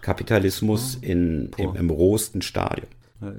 Kapitalismus 0.00 0.96
mhm. 0.96 1.04
in, 1.04 1.50
im, 1.56 1.76
im 1.76 1.90
rohsten 1.90 2.42
Stadium. 2.42 2.88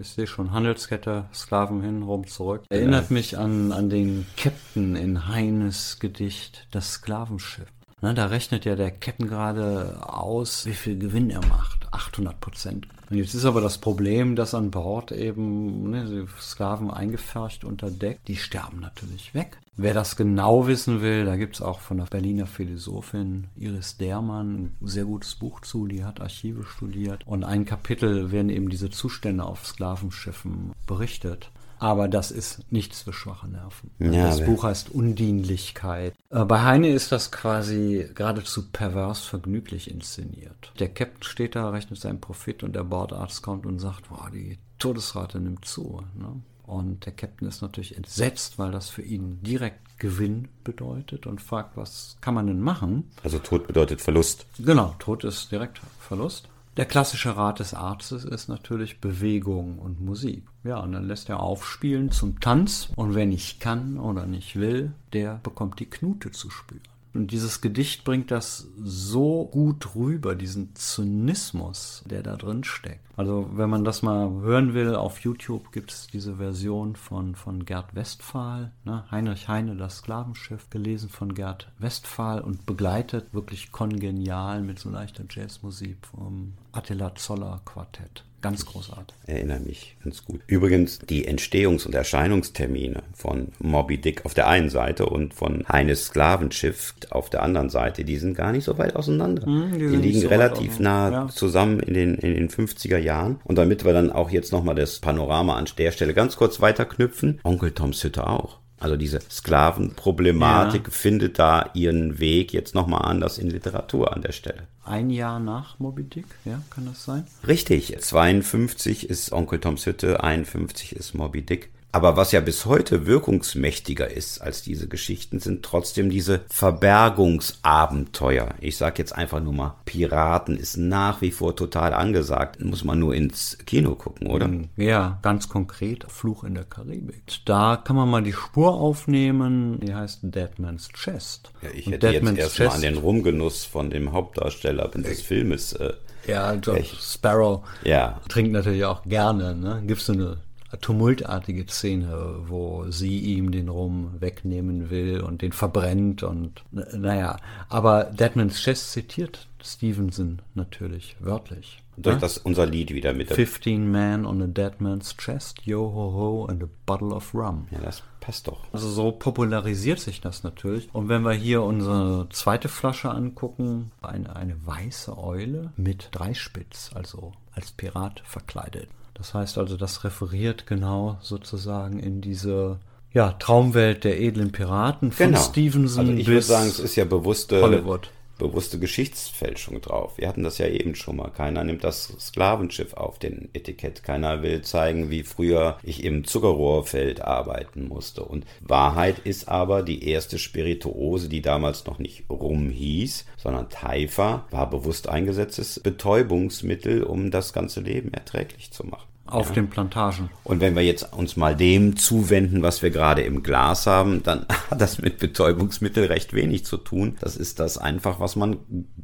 Ich 0.02 0.10
sehe 0.10 0.28
schon 0.28 0.52
Handelskette, 0.52 1.26
Sklaven 1.34 1.82
hin, 1.82 2.04
rum, 2.04 2.28
zurück. 2.28 2.64
Erinnert 2.70 3.12
mich 3.12 3.38
an, 3.38 3.72
an 3.72 3.90
den 3.90 4.26
Captain 4.36 4.98
in 4.98 5.28
Heines 5.28 6.00
Gedicht 6.00 6.68
Das 6.72 6.94
Sklavenschiff. 6.94 7.72
Na, 8.02 8.14
da 8.14 8.28
rechnet 8.28 8.66
ja 8.66 8.76
der 8.76 8.92
Captain 8.92 9.28
gerade 9.28 9.98
aus, 10.02 10.66
wie 10.66 10.74
viel 10.74 10.98
Gewinn 10.98 11.30
er 11.30 11.46
macht. 11.48 11.80
800 11.92 12.40
Prozent. 12.40 12.88
Und 13.10 13.18
jetzt 13.18 13.34
ist 13.34 13.46
aber 13.46 13.62
das 13.62 13.80
Problem, 13.80 14.36
dass 14.36 14.54
an 14.54 14.72
Bord 14.72 15.12
eben 15.12 15.90
ne, 15.90 16.28
Sklaven 16.40 16.92
eingefärcht 16.92 17.64
unter 17.64 17.90
Deck, 17.90 18.24
die 18.26 18.36
sterben 18.36 18.80
natürlich 18.80 19.34
weg. 19.34 19.58
Wer 19.76 19.94
das 19.94 20.16
genau 20.16 20.68
wissen 20.68 21.02
will, 21.02 21.26
da 21.26 21.36
gibt 21.36 21.56
es 21.56 21.62
auch 21.62 21.80
von 21.80 21.98
der 21.98 22.06
Berliner 22.06 22.46
Philosophin 22.46 23.48
Iris 23.56 23.98
Dermann 23.98 24.56
ein 24.56 24.78
sehr 24.82 25.06
gutes 25.06 25.36
Buch 25.36 25.62
zu, 25.62 25.88
die 25.88 26.04
hat 26.04 26.22
Archive 26.22 26.66
studiert. 26.66 27.26
Und 27.26 27.44
ein 27.44 27.66
Kapitel 27.66 28.32
werden 28.32 28.50
eben 28.50 28.70
diese 28.70 28.90
Zustände 28.90 29.44
auf 29.44 29.66
Sklavenschiffen 29.66 30.74
berichtet. 30.86 31.50
Aber 31.80 32.08
das 32.08 32.30
ist 32.30 32.72
nichts 32.72 33.02
für 33.02 33.14
schwache 33.14 33.48
Nerven. 33.48 33.92
Ja, 34.00 34.28
das 34.28 34.44
Buch 34.44 34.64
heißt 34.64 34.90
Undienlichkeit. 34.90 36.14
Äh, 36.30 36.46
bei 36.46 36.62
Heine 36.62 36.90
ist 36.90 37.12
das 37.12 37.32
quasi 37.32 38.10
geradezu 38.14 38.70
pervers 38.70 39.22
vergnüglich 39.22 39.90
inszeniert. 39.90 40.74
Der 40.80 40.90
Captain 40.90 41.24
steht 41.24 41.56
da, 41.56 41.70
rechnet 41.70 42.00
seinen 42.00 42.20
Profit 42.20 42.64
und 42.64 42.76
der 42.76 42.84
Bordarzt 42.84 43.42
kommt 43.42 43.66
und 43.66 43.80
sagt, 43.80 44.10
boah, 44.10 44.30
die 44.32 44.60
Todesrate 44.78 45.40
nimmt 45.40 45.66
zu. 45.66 46.04
Ne? 46.16 46.42
Und 46.64 47.06
der 47.06 47.14
Captain 47.14 47.48
ist 47.48 47.62
natürlich 47.62 47.98
entsetzt, 47.98 48.60
weil 48.60 48.72
das 48.72 48.90
für 48.90 49.02
ihn 49.02 49.42
direkt 49.42 49.98
Gewinn 49.98 50.50
bedeutet 50.64 51.26
und 51.26 51.42
fragt, 51.42 51.76
was 51.76 52.18
kann 52.22 52.34
man 52.34 52.48
denn 52.48 52.62
machen? 52.62 53.10
Also 53.24 53.40
Tod 53.40 53.68
bedeutet 53.68 54.02
Verlust. 54.02 54.46
Genau, 54.58 54.96
Tod 55.00 55.24
ist 55.24 55.52
direkt 55.52 55.82
Verlust. 56.00 56.48
Der 56.78 56.86
klassische 56.86 57.36
Rat 57.36 57.60
des 57.60 57.74
Arztes 57.74 58.24
ist 58.24 58.48
natürlich 58.48 59.02
Bewegung 59.02 59.80
und 59.80 60.00
Musik. 60.00 60.44
Ja, 60.64 60.80
und 60.80 60.92
dann 60.92 61.08
lässt 61.08 61.30
er 61.30 61.42
aufspielen 61.42 62.12
zum 62.12 62.40
Tanz 62.40 62.90
und 62.96 63.16
wer 63.16 63.26
nicht 63.26 63.60
kann 63.60 63.98
oder 63.98 64.26
nicht 64.26 64.58
will, 64.58 64.94
der 65.14 65.40
bekommt 65.44 65.80
die 65.80 65.90
Knute 65.90 66.32
zu 66.32 66.50
spüren. 66.50 66.82
Und 67.14 67.32
dieses 67.32 67.62
Gedicht 67.62 68.04
bringt 68.04 68.30
das 68.30 68.68
so 68.78 69.46
gut 69.46 69.96
rüber, 69.96 70.36
diesen 70.36 70.76
Zynismus, 70.76 72.04
der 72.06 72.22
da 72.22 72.36
drin 72.36 72.64
steckt. 72.64 73.00
Also 73.18 73.50
wenn 73.54 73.70
man 73.70 73.84
das 73.84 74.04
mal 74.04 74.30
hören 74.42 74.76
will, 74.76 74.96
auf 74.96 75.20
YouTube 75.22 75.72
gibt 75.72 75.92
es 75.92 76.08
diese 76.08 76.36
Version 76.36 76.96
von, 76.96 77.34
von 77.36 77.66
Gerd 77.66 77.96
Westphal, 77.96 78.72
ne? 78.86 79.06
Heinrich 79.10 79.48
Heine, 79.48 79.76
das 79.76 79.98
Sklavenschiff, 79.98 80.70
gelesen 80.70 81.10
von 81.10 81.34
Gerd 81.34 81.72
Westphal 81.80 82.42
und 82.42 82.68
begleitet 82.68 83.34
wirklich 83.34 83.72
kongenial 83.72 84.62
mit 84.62 84.78
so 84.78 84.90
leichter 84.90 85.24
Jazzmusik 85.28 85.98
vom 86.06 86.54
Attila 86.72 87.16
Zoller 87.16 87.60
Quartett. 87.66 88.24
Ganz 88.42 88.66
großartig. 88.66 89.16
Erinnere 89.26 89.60
mich 89.60 89.98
ganz 90.04 90.24
gut. 90.24 90.42
Übrigens, 90.48 91.00
die 91.00 91.28
Entstehungs- 91.28 91.86
und 91.86 91.94
Erscheinungstermine 91.94 93.04
von 93.14 93.50
Moby 93.60 93.98
Dick 93.98 94.26
auf 94.26 94.34
der 94.34 94.48
einen 94.48 94.70
Seite 94.70 95.06
und 95.08 95.34
von 95.34 95.66
Heines 95.68 96.06
Sklavenschiff 96.06 96.94
auf 97.10 97.30
der 97.30 97.44
anderen 97.44 97.70
Seite, 97.70 98.06
die 98.06 98.18
sind 98.18 98.36
gar 98.36 98.52
nicht 98.52 98.64
so 98.64 98.78
weit 98.78 98.96
auseinander. 98.96 99.46
Hm, 99.46 99.74
die, 99.74 99.88
die 99.90 99.96
liegen 99.98 100.22
so 100.22 100.30
relativ 100.30 100.80
nah 100.80 101.12
ja. 101.12 101.28
zusammen 101.28 101.80
in 101.82 101.94
den, 101.94 102.16
in 102.16 102.34
den 102.34 102.50
50er 102.50 102.98
Jahren. 102.98 103.42
Und 103.44 103.58
damit 103.58 103.84
wir 103.84 103.94
dann 103.94 104.12
auch 104.12 104.30
jetzt 104.30 104.52
nochmal 104.52 104.76
das 104.76 105.00
Panorama 105.00 105.56
an 105.56 105.66
der 105.78 105.92
Stelle 105.92 106.14
ganz 106.14 106.38
kurz 106.38 106.62
weiterknüpfen, 106.62 107.40
Onkel 107.44 107.72
Toms 107.72 108.04
Hütte 108.04 108.28
auch. 108.28 108.60
Also 108.80 108.96
diese 108.96 109.20
Sklavenproblematik 109.30 110.84
ja. 110.86 110.92
findet 110.92 111.38
da 111.38 111.70
ihren 111.74 112.20
Weg 112.20 112.54
jetzt 112.54 112.76
nochmal 112.76 113.04
anders 113.04 113.38
in 113.38 113.50
Literatur 113.50 114.14
an 114.14 114.22
der 114.22 114.32
Stelle. 114.32 114.68
Ein 114.86 115.10
Jahr 115.10 115.40
nach 115.40 115.80
Moby 115.80 116.04
Dick, 116.04 116.26
ja, 116.46 116.62
kann 116.70 116.86
das 116.86 117.04
sein? 117.04 117.28
Richtig, 117.46 118.00
52 118.00 119.10
ist 119.10 119.32
Onkel 119.32 119.60
Toms 119.60 119.86
Hütte, 119.86 120.24
51 120.24 120.96
ist 120.96 121.14
Moby 121.14 121.42
Dick. 121.42 121.70
Aber 121.92 122.16
was 122.16 122.32
ja 122.32 122.40
bis 122.40 122.68
heute 122.68 123.08
wirkungsmächtiger 123.08 124.08
ist 124.10 124.42
als 124.42 124.62
diese 124.62 124.88
Geschichten, 124.88 125.40
sind 125.40 125.64
trotzdem 125.64 126.12
diese 126.12 126.42
Verbergungsabenteuer. 126.50 128.50
Ich 128.62 128.78
sag 128.78 129.00
jetzt 129.00 129.16
einfach 129.16 129.40
nur 129.40 129.54
mal, 129.54 129.74
Piraten 129.86 130.56
ist 130.56 130.78
nach 130.78 131.22
wie 131.22 131.32
vor 131.32 131.56
total 131.56 131.96
angesagt. 131.96 132.64
Muss 132.64 132.84
man 132.84 133.00
nur 133.00 133.16
ins 133.16 133.58
Kino 133.66 133.96
gucken, 133.96 134.28
oder? 134.28 134.48
Mm, 134.48 134.70
ja, 134.78 135.18
ganz 135.24 135.50
konkret, 135.50 136.06
Fluch 136.10 136.44
in 136.44 136.54
der 136.54 136.66
Karibik. 136.66 137.24
Da 137.46 137.76
kann 137.76 137.96
man 137.96 138.08
mal 138.08 138.22
die 138.22 138.34
Spur 138.34 138.76
aufnehmen, 138.76 139.80
die 139.80 139.96
heißt 139.96 140.20
Dead 140.22 140.60
Man's 140.60 140.90
Chest. 140.90 141.52
Ja, 141.64 141.70
ich 141.74 141.88
hätte 141.88 142.10
jetzt 142.10 142.38
erstmal 142.38 142.70
an 142.70 142.82
den 142.82 142.98
Rumgenuss 142.98 143.66
von 143.66 143.90
dem 143.90 144.12
Hauptdarsteller 144.12 144.90
des 144.90 145.22
Filmes 145.22 145.74
äh, 145.74 145.94
ja, 146.28 146.54
John 146.54 146.84
Sparrow 146.84 147.64
ja. 147.84 148.22
trinkt 148.28 148.52
natürlich 148.52 148.86
auch 148.86 149.02
gerne. 149.04 149.56
Ne? 149.56 149.82
Gibst 149.88 150.10
du 150.10 150.14
eine 150.14 150.38
tumultartige 150.78 151.66
Szene, 151.68 152.44
wo 152.48 152.86
sie 152.90 153.20
ihm 153.20 153.52
den 153.52 153.70
Rum 153.70 154.16
wegnehmen 154.20 154.90
will 154.90 155.22
und 155.22 155.42
den 155.42 155.52
verbrennt 155.52 156.24
und 156.24 156.64
naja, 156.72 157.38
aber 157.70 158.06
Deadman's 158.06 158.62
Chest 158.62 158.92
zitiert 158.92 159.48
Stevenson 159.62 160.42
natürlich 160.54 161.16
wörtlich. 161.20 161.84
Durch 161.98 162.16
ja? 162.16 162.20
das 162.20 162.38
unser 162.38 162.66
Lied 162.66 162.94
wieder 162.94 163.14
mit. 163.14 163.30
15 163.30 163.92
Men 163.92 164.26
on 164.26 164.42
a 164.42 164.48
Dead 164.48 164.80
Man's 164.80 165.18
Chest, 165.18 165.66
yo 165.66 165.82
ho 165.82 166.14
ho 166.14 166.46
and 166.46 166.64
a 166.64 166.68
bottle 166.86 167.10
of 167.10 167.34
rum. 167.34 167.68
Ja, 167.72 167.80
das 167.80 168.04
passt 168.22 168.48
doch. 168.48 168.62
Also 168.72 168.90
so 168.90 169.12
popularisiert 169.12 170.00
sich 170.00 170.22
das 170.22 170.44
natürlich. 170.44 170.88
Und 170.94 171.10
wenn 171.10 171.24
wir 171.24 171.34
hier 171.34 171.62
unsere 171.62 172.28
zweite 172.30 172.70
Flasche 172.70 173.10
angucken, 173.10 173.92
eine, 174.02 174.36
eine 174.36 174.56
weiße 174.66 175.18
Eule 175.18 175.74
mit 175.76 176.10
Dreispitz, 176.12 176.92
also 176.94 177.34
als 177.52 177.72
Pirat 177.72 178.22
verkleidet. 178.26 178.88
Das 179.20 179.34
heißt 179.34 179.58
also, 179.58 179.78
das 179.78 180.04
referiert 180.04 180.66
genau 180.66 181.18
sozusagen 181.22 182.00
in 182.00 182.22
diese 182.22 182.80
ja, 183.12 183.34
Traumwelt 183.34 184.04
der 184.04 184.20
edlen 184.20 184.52
Piraten 184.52 185.12
von 185.12 185.28
genau. 185.28 185.40
Stevenson 185.40 186.08
also 186.08 186.20
ich 186.20 186.28
würde 186.28 186.42
sagen, 186.42 186.70
es 186.70 186.80
ist 186.80 186.96
ja 186.96 187.06
bewusste 187.06 187.62
Hollywood 187.62 188.10
bewusste 188.40 188.80
Geschichtsfälschung 188.80 189.82
drauf. 189.82 190.14
Wir 190.18 190.28
hatten 190.28 190.44
das 190.44 190.58
ja 190.58 190.68
eben 190.68 190.96
schon 190.96 191.18
mal. 191.18 191.30
Keiner 191.30 191.64
nimmt 191.64 191.84
das 191.84 192.12
Sklavenschiff 192.20 192.96
auf 192.96 193.20
den 193.20 193.50
Etikett. 193.54 194.02
Keiner 194.02 194.42
will 194.42 194.64
zeigen, 194.64 195.12
wie 195.12 195.22
früher 195.22 195.78
ich 195.84 196.04
im 196.04 196.24
Zuckerrohrfeld 196.24 197.22
arbeiten 197.22 197.88
musste. 197.88 198.24
Und 198.24 198.46
Wahrheit 198.62 199.20
ist 199.20 199.48
aber, 199.48 199.84
die 199.84 200.08
erste 200.08 200.40
Spirituose, 200.40 201.30
die 201.30 201.44
damals 201.44 201.86
noch 201.86 202.00
nicht 202.00 202.24
Rum 202.30 202.70
hieß, 202.70 203.26
sondern 203.38 203.70
Taifa, 203.70 204.48
war 204.50 204.70
bewusst 204.70 205.08
eingesetztes 205.08 205.80
Betäubungsmittel, 205.82 207.04
um 207.04 207.30
das 207.30 207.54
ganze 207.54 207.82
Leben 207.82 208.14
erträglich 208.14 208.72
zu 208.72 208.86
machen. 208.86 209.09
Auf 209.32 209.50
ja. 209.50 209.56
den 209.56 209.70
Plantagen. 209.70 210.30
Und 210.44 210.60
wenn 210.60 210.76
wir 210.76 210.84
jetzt 210.84 211.14
uns 211.14 211.38
mal 211.38 211.56
dem 211.56 211.98
zuwenden, 211.98 212.62
was 212.62 212.82
wir 212.82 212.90
gerade 212.90 213.22
im 213.22 213.44
Glas 213.44 213.88
haben, 213.88 214.24
dann 214.24 214.46
hat 214.70 214.82
das 214.82 215.00
mit 215.00 215.20
Betäubungsmittel 215.20 216.06
recht 216.06 216.34
wenig 216.34 216.66
zu 216.66 216.78
tun. 216.78 217.18
Das 217.20 217.36
ist 217.36 217.60
das 217.60 217.78
einfach, 217.78 218.20
was 218.20 218.36
man 218.36 218.58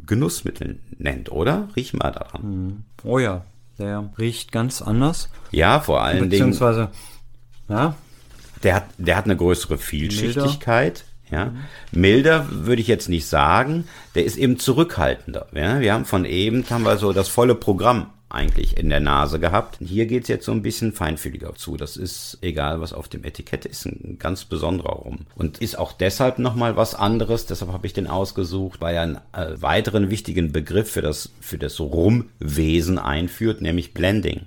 Genussmittel 0.05 0.79
nennt, 0.97 1.31
oder? 1.31 1.69
Riech 1.75 1.93
mal 1.93 2.11
daran. 2.11 2.41
Hm. 2.41 2.83
Oh 3.03 3.19
ja, 3.19 3.45
der 3.77 4.11
riecht 4.17 4.51
ganz 4.51 4.81
anders. 4.81 5.29
Ja, 5.51 5.79
vor 5.79 6.01
allen 6.01 6.29
Beziehungsweise, 6.29 6.79
Dingen. 6.79 6.91
Beziehungsweise, 7.67 7.93
ja. 7.93 7.95
Der 8.63 8.75
hat, 8.75 8.85
der 8.97 9.17
hat 9.17 9.25
eine 9.25 9.35
größere 9.35 9.77
Vielschichtigkeit. 9.77 11.03
Milder 11.05 11.15
Ja, 11.31 11.51
milder 11.91 12.47
würde 12.49 12.81
ich 12.81 12.87
jetzt 12.87 13.09
nicht 13.09 13.27
sagen. 13.27 13.85
Der 14.15 14.25
ist 14.25 14.37
eben 14.37 14.59
zurückhaltender. 14.59 15.47
Ja, 15.53 15.79
wir 15.79 15.93
haben 15.93 16.05
von 16.05 16.25
eben 16.25 16.63
haben 16.69 16.83
wir 16.83 16.97
so 16.97 17.13
das 17.13 17.27
volle 17.27 17.55
Programm 17.55 18.07
eigentlich 18.29 18.77
in 18.77 18.89
der 18.89 18.99
Nase 18.99 19.39
gehabt. 19.39 19.77
Hier 19.79 20.05
geht's 20.05 20.27
jetzt 20.27 20.45
so 20.45 20.51
ein 20.51 20.61
bisschen 20.61 20.93
feinfühliger 20.93 21.55
zu. 21.55 21.77
Das 21.77 21.95
ist 21.95 22.37
egal, 22.41 22.81
was 22.81 22.93
auf 22.93 23.07
dem 23.07 23.23
Etikett 23.23 23.65
ist, 23.65 23.85
ein 23.85 24.17
ganz 24.19 24.45
besonderer 24.45 24.93
Rum. 24.93 25.19
Und 25.35 25.59
ist 25.59 25.77
auch 25.77 25.93
deshalb 25.93 26.39
nochmal 26.39 26.75
was 26.75 26.95
anderes, 26.95 27.45
deshalb 27.45 27.71
habe 27.71 27.87
ich 27.87 27.93
den 27.93 28.07
ausgesucht, 28.07 28.81
weil 28.81 28.95
er 28.95 29.01
einen 29.03 29.19
äh, 29.33 29.61
weiteren 29.61 30.09
wichtigen 30.09 30.51
Begriff 30.51 30.91
für 30.91 31.01
das, 31.01 31.29
für 31.39 31.57
das 31.57 31.79
Rumwesen 31.79 32.97
einführt, 32.97 33.61
nämlich 33.61 33.93
Blending. 33.93 34.41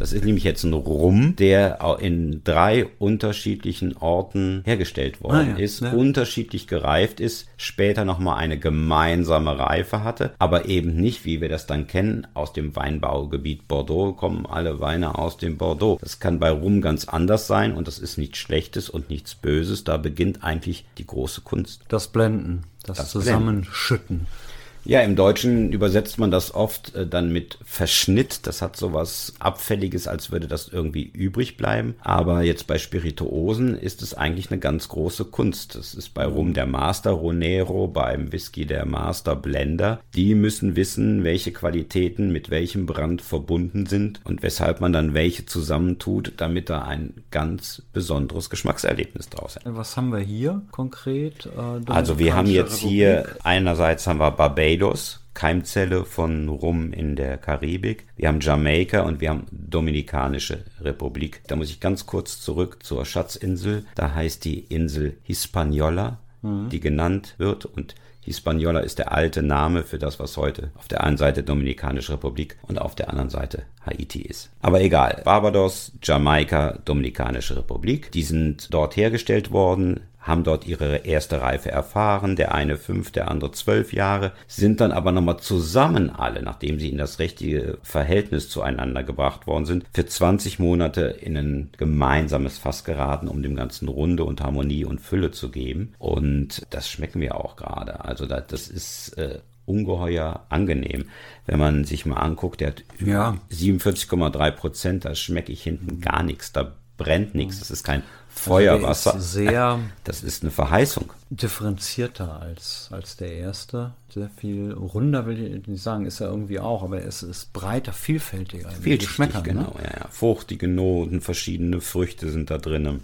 Das 0.00 0.14
ist 0.14 0.24
nämlich 0.24 0.44
jetzt 0.44 0.64
ein 0.64 0.72
Rum, 0.72 1.36
der 1.36 1.98
in 2.00 2.42
drei 2.42 2.86
unterschiedlichen 2.98 3.98
Orten 3.98 4.62
hergestellt 4.64 5.20
worden 5.20 5.50
ah, 5.56 5.58
ja. 5.58 5.62
ist, 5.62 5.82
ja. 5.82 5.92
unterschiedlich 5.92 6.66
gereift 6.66 7.20
ist, 7.20 7.48
später 7.58 8.06
nochmal 8.06 8.38
eine 8.38 8.58
gemeinsame 8.58 9.58
Reife 9.58 10.02
hatte, 10.02 10.32
aber 10.38 10.64
eben 10.64 10.96
nicht, 10.96 11.26
wie 11.26 11.42
wir 11.42 11.50
das 11.50 11.66
dann 11.66 11.86
kennen, 11.86 12.26
aus 12.32 12.54
dem 12.54 12.74
Weinbaugebiet 12.76 13.68
Bordeaux 13.68 14.16
kommen 14.16 14.46
alle 14.46 14.80
Weine 14.80 15.18
aus 15.18 15.36
dem 15.36 15.58
Bordeaux. 15.58 15.98
Das 16.00 16.18
kann 16.18 16.38
bei 16.38 16.50
Rum 16.50 16.80
ganz 16.80 17.04
anders 17.04 17.46
sein 17.46 17.74
und 17.74 17.86
das 17.86 17.98
ist 17.98 18.16
nichts 18.16 18.38
Schlechtes 18.38 18.88
und 18.88 19.10
nichts 19.10 19.34
Böses. 19.34 19.84
Da 19.84 19.98
beginnt 19.98 20.42
eigentlich 20.42 20.86
die 20.96 21.06
große 21.06 21.42
Kunst. 21.42 21.82
Das 21.88 22.08
Blenden, 22.08 22.62
das, 22.84 22.96
das 22.96 23.10
Zusammenschütten. 23.10 24.20
Blenden. 24.20 24.49
Ja, 24.90 25.02
im 25.02 25.14
Deutschen 25.14 25.70
übersetzt 25.70 26.18
man 26.18 26.32
das 26.32 26.52
oft 26.52 26.96
äh, 26.96 27.06
dann 27.06 27.32
mit 27.32 27.58
Verschnitt. 27.64 28.48
Das 28.48 28.60
hat 28.60 28.76
so 28.76 28.92
was 28.92 29.34
Abfälliges, 29.38 30.08
als 30.08 30.32
würde 30.32 30.48
das 30.48 30.66
irgendwie 30.66 31.04
übrig 31.04 31.56
bleiben. 31.56 31.94
Aber 32.00 32.42
jetzt 32.42 32.66
bei 32.66 32.76
Spirituosen 32.76 33.78
ist 33.78 34.02
es 34.02 34.14
eigentlich 34.14 34.50
eine 34.50 34.58
ganz 34.58 34.88
große 34.88 35.26
Kunst. 35.26 35.76
Das 35.76 35.94
ist 35.94 36.12
bei 36.12 36.24
Rum 36.24 36.54
der 36.54 36.66
Master 36.66 37.12
Ronero, 37.12 37.86
beim 37.86 38.32
Whisky 38.32 38.66
der 38.66 38.84
Master 38.84 39.36
Blender. 39.36 40.00
Die 40.16 40.34
müssen 40.34 40.74
wissen, 40.74 41.22
welche 41.22 41.52
Qualitäten 41.52 42.32
mit 42.32 42.50
welchem 42.50 42.86
Brand 42.86 43.22
verbunden 43.22 43.86
sind 43.86 44.20
und 44.24 44.42
weshalb 44.42 44.80
man 44.80 44.92
dann 44.92 45.14
welche 45.14 45.46
zusammentut, 45.46 46.32
damit 46.38 46.68
da 46.68 46.82
ein 46.82 47.14
ganz 47.30 47.84
besonderes 47.92 48.50
Geschmackserlebnis 48.50 49.28
draus 49.28 49.54
ist. 49.54 49.62
Was 49.66 49.96
haben 49.96 50.10
wir 50.10 50.18
hier 50.18 50.62
konkret? 50.72 51.46
Äh, 51.46 51.92
also 51.92 52.18
wir 52.18 52.34
haben 52.34 52.48
jetzt 52.48 52.78
Republik. 52.78 52.90
hier 52.90 53.28
einerseits 53.44 54.08
haben 54.08 54.18
wir 54.18 54.32
Barbados 54.32 54.79
Barbados, 54.80 55.20
Keimzelle 55.34 56.06
von 56.06 56.48
Rum 56.48 56.94
in 56.94 57.14
der 57.14 57.36
Karibik. 57.36 58.06
Wir 58.16 58.28
haben 58.28 58.40
Jamaika 58.40 59.02
und 59.02 59.20
wir 59.20 59.28
haben 59.28 59.44
Dominikanische 59.50 60.64
Republik. 60.80 61.42
Da 61.48 61.56
muss 61.56 61.68
ich 61.68 61.80
ganz 61.80 62.06
kurz 62.06 62.40
zurück 62.40 62.78
zur 62.82 63.04
Schatzinsel. 63.04 63.84
Da 63.94 64.14
heißt 64.14 64.42
die 64.46 64.60
Insel 64.60 65.18
Hispaniola, 65.22 66.18
mhm. 66.40 66.70
die 66.70 66.80
genannt 66.80 67.34
wird 67.36 67.66
und 67.66 67.94
Hispaniola 68.22 68.80
ist 68.80 68.98
der 68.98 69.12
alte 69.12 69.42
Name 69.42 69.82
für 69.82 69.98
das, 69.98 70.18
was 70.18 70.38
heute 70.38 70.70
auf 70.76 70.88
der 70.88 71.04
einen 71.04 71.16
Seite 71.18 71.42
Dominikanische 71.42 72.14
Republik 72.14 72.56
und 72.62 72.78
auf 72.78 72.94
der 72.94 73.10
anderen 73.10 73.30
Seite 73.30 73.64
Haiti 73.84 74.22
ist. 74.22 74.50
Aber 74.60 74.80
egal. 74.80 75.20
Barbados, 75.24 75.92
Jamaika, 76.02 76.78
Dominikanische 76.86 77.56
Republik, 77.56 78.12
die 78.12 78.22
sind 78.22 78.72
dort 78.72 78.96
hergestellt 78.96 79.50
worden 79.52 80.00
haben 80.20 80.44
dort 80.44 80.66
ihre 80.66 80.98
erste 80.98 81.40
Reife 81.40 81.70
erfahren, 81.70 82.36
der 82.36 82.54
eine 82.54 82.76
fünf, 82.76 83.10
der 83.10 83.30
andere 83.30 83.52
zwölf 83.52 83.92
Jahre, 83.92 84.32
sind 84.46 84.80
dann 84.80 84.92
aber 84.92 85.12
nochmal 85.12 85.38
zusammen 85.38 86.10
alle, 86.10 86.42
nachdem 86.42 86.78
sie 86.78 86.90
in 86.90 86.98
das 86.98 87.18
richtige 87.18 87.78
Verhältnis 87.82 88.50
zueinander 88.50 89.02
gebracht 89.02 89.46
worden 89.46 89.64
sind, 89.64 89.86
für 89.94 90.04
20 90.04 90.58
Monate 90.58 91.02
in 91.02 91.36
ein 91.36 91.70
gemeinsames 91.78 92.58
Fass 92.58 92.84
geraten, 92.84 93.28
um 93.28 93.42
dem 93.42 93.56
Ganzen 93.56 93.88
Runde 93.88 94.24
und 94.24 94.42
Harmonie 94.42 94.84
und 94.84 95.00
Fülle 95.00 95.30
zu 95.30 95.50
geben. 95.50 95.94
Und 95.98 96.66
das 96.70 96.88
schmecken 96.88 97.20
wir 97.20 97.36
auch 97.36 97.56
gerade. 97.56 98.04
Also 98.04 98.26
das 98.26 98.68
ist 98.68 99.16
äh, 99.16 99.38
ungeheuer 99.64 100.44
angenehm. 100.50 101.06
Wenn 101.46 101.58
man 101.58 101.84
sich 101.84 102.04
mal 102.04 102.16
anguckt, 102.16 102.60
der 102.60 102.68
hat 102.68 102.84
ja. 103.04 103.38
47,3 103.50 104.50
Prozent, 104.50 105.04
da 105.06 105.14
schmecke 105.14 105.52
ich 105.52 105.62
hinten 105.62 106.00
gar 106.00 106.22
nichts, 106.22 106.52
da 106.52 106.74
brennt 106.98 107.34
nichts, 107.34 107.60
das 107.60 107.70
ist 107.70 107.82
kein 107.82 108.02
Feuerwasser. 108.34 109.14
Also 109.14 109.26
sehr 109.26 109.80
das 110.04 110.22
ist 110.22 110.42
eine 110.42 110.50
Verheißung. 110.50 111.12
Differenzierter 111.30 112.40
als, 112.40 112.88
als 112.90 113.16
der 113.16 113.32
erste. 113.32 113.92
Sehr 114.12 114.30
viel 114.36 114.72
runder, 114.72 115.26
will 115.26 115.42
ich 115.42 115.66
nicht 115.66 115.82
sagen, 115.82 116.06
ist 116.06 116.20
er 116.20 116.28
irgendwie 116.28 116.58
auch, 116.60 116.82
aber 116.82 117.02
es 117.04 117.22
ist 117.22 117.52
breiter, 117.52 117.92
vielfältiger. 117.92 118.70
Vielschichtig, 118.70 119.34
ne? 119.34 119.42
genau. 119.42 119.60
Ne? 119.60 119.84
Ja, 119.84 120.00
ja. 120.00 120.06
Fruchtige 120.10 120.68
Noten, 120.68 121.20
verschiedene 121.20 121.80
Früchte 121.80 122.30
sind 122.30 122.50
da 122.50 122.58
drin. 122.58 123.00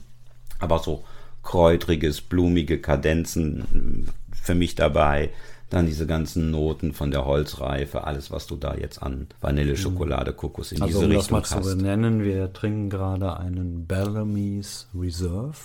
Aber 0.58 0.78
so 0.78 1.04
kräutriges, 1.42 2.20
blumige 2.20 2.80
Kadenzen 2.80 4.08
für 4.42 4.54
mich 4.54 4.74
dabei 4.74 5.30
dann 5.70 5.86
diese 5.86 6.06
ganzen 6.06 6.50
Noten 6.50 6.92
von 6.92 7.10
der 7.10 7.24
Holzreife, 7.24 8.04
alles, 8.04 8.30
was 8.30 8.46
du 8.46 8.56
da 8.56 8.74
jetzt 8.74 9.02
an 9.02 9.26
Vanille, 9.40 9.72
mhm. 9.72 9.76
Schokolade, 9.76 10.32
Kokos 10.32 10.72
in 10.72 10.82
also, 10.82 11.00
diese 11.00 11.06
um 11.06 11.16
Richtung 11.16 11.38
hast. 11.38 11.52
Also 11.52 11.70
das 11.70 11.76
mal 11.76 11.76
zu 11.76 11.82
benennen, 11.82 12.22
wir 12.22 12.52
trinken 12.52 12.90
gerade 12.90 13.36
einen 13.38 13.86
Bellamy's 13.86 14.88
Reserve, 14.94 15.56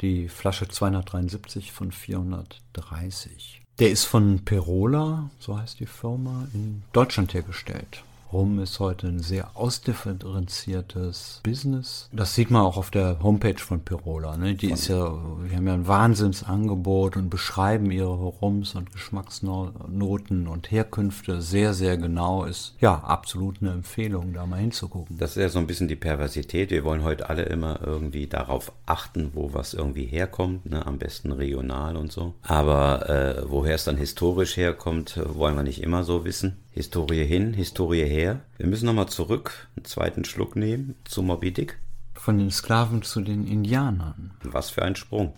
die 0.00 0.28
Flasche 0.28 0.68
273 0.68 1.72
von 1.72 1.92
430. 1.92 3.60
Der 3.78 3.90
ist 3.90 4.04
von 4.04 4.44
Perola, 4.44 5.30
so 5.38 5.58
heißt 5.58 5.80
die 5.80 5.86
Firma, 5.86 6.46
in 6.54 6.82
Deutschland 6.92 7.34
hergestellt. 7.34 8.02
Rum 8.32 8.60
ist 8.60 8.80
heute 8.80 9.08
ein 9.08 9.18
sehr 9.18 9.50
ausdifferenziertes 9.58 11.40
Business. 11.42 12.08
Das 12.12 12.34
sieht 12.34 12.50
man 12.50 12.62
auch 12.62 12.78
auf 12.78 12.90
der 12.90 13.22
Homepage 13.22 13.58
von 13.58 13.80
Pirola. 13.80 14.38
Ne? 14.38 14.54
Die 14.54 14.68
von 14.68 14.74
ist 14.74 14.88
ja, 14.88 15.12
wir 15.42 15.54
haben 15.54 15.66
ja 15.66 15.74
ein 15.74 15.86
Wahnsinnsangebot 15.86 17.18
und 17.18 17.28
beschreiben 17.28 17.90
ihre 17.90 18.08
Rums 18.08 18.74
und 18.74 18.90
Geschmacksnoten 18.90 20.46
und 20.46 20.70
Herkünfte 20.70 21.42
sehr, 21.42 21.74
sehr 21.74 21.98
genau. 21.98 22.44
Ist 22.44 22.74
ja 22.80 22.94
absolut 22.94 23.58
eine 23.60 23.72
Empfehlung, 23.72 24.32
da 24.32 24.46
mal 24.46 24.60
hinzugucken. 24.60 25.18
Das 25.18 25.36
ist 25.36 25.42
ja 25.42 25.50
so 25.50 25.58
ein 25.58 25.66
bisschen 25.66 25.88
die 25.88 25.96
Perversität. 25.96 26.70
Wir 26.70 26.84
wollen 26.84 27.04
heute 27.04 27.28
alle 27.28 27.42
immer 27.42 27.80
irgendwie 27.84 28.28
darauf 28.28 28.72
achten, 28.86 29.32
wo 29.34 29.52
was 29.52 29.74
irgendwie 29.74 30.06
herkommt. 30.06 30.64
Ne? 30.64 30.86
Am 30.86 30.96
besten 30.96 31.32
regional 31.32 31.98
und 31.98 32.10
so. 32.10 32.32
Aber 32.42 33.10
äh, 33.10 33.42
woher 33.46 33.74
es 33.74 33.84
dann 33.84 33.98
historisch 33.98 34.56
herkommt, 34.56 35.20
wollen 35.34 35.54
wir 35.54 35.64
nicht 35.64 35.82
immer 35.82 36.02
so 36.02 36.24
wissen. 36.24 36.56
Historie 36.74 37.24
hin, 37.26 37.52
Historie 37.52 38.06
her. 38.06 38.40
Wir 38.56 38.66
müssen 38.66 38.86
nochmal 38.86 39.08
zurück, 39.08 39.68
einen 39.76 39.84
zweiten 39.84 40.24
Schluck 40.24 40.56
nehmen 40.56 40.94
zu 41.04 41.22
Moby 41.22 41.52
Dick. 41.52 41.78
Von 42.14 42.38
den 42.38 42.50
Sklaven 42.50 43.02
zu 43.02 43.20
den 43.20 43.46
Indianern. 43.46 44.32
Was 44.42 44.70
für 44.70 44.82
ein 44.82 44.96
Sprung. 44.96 45.34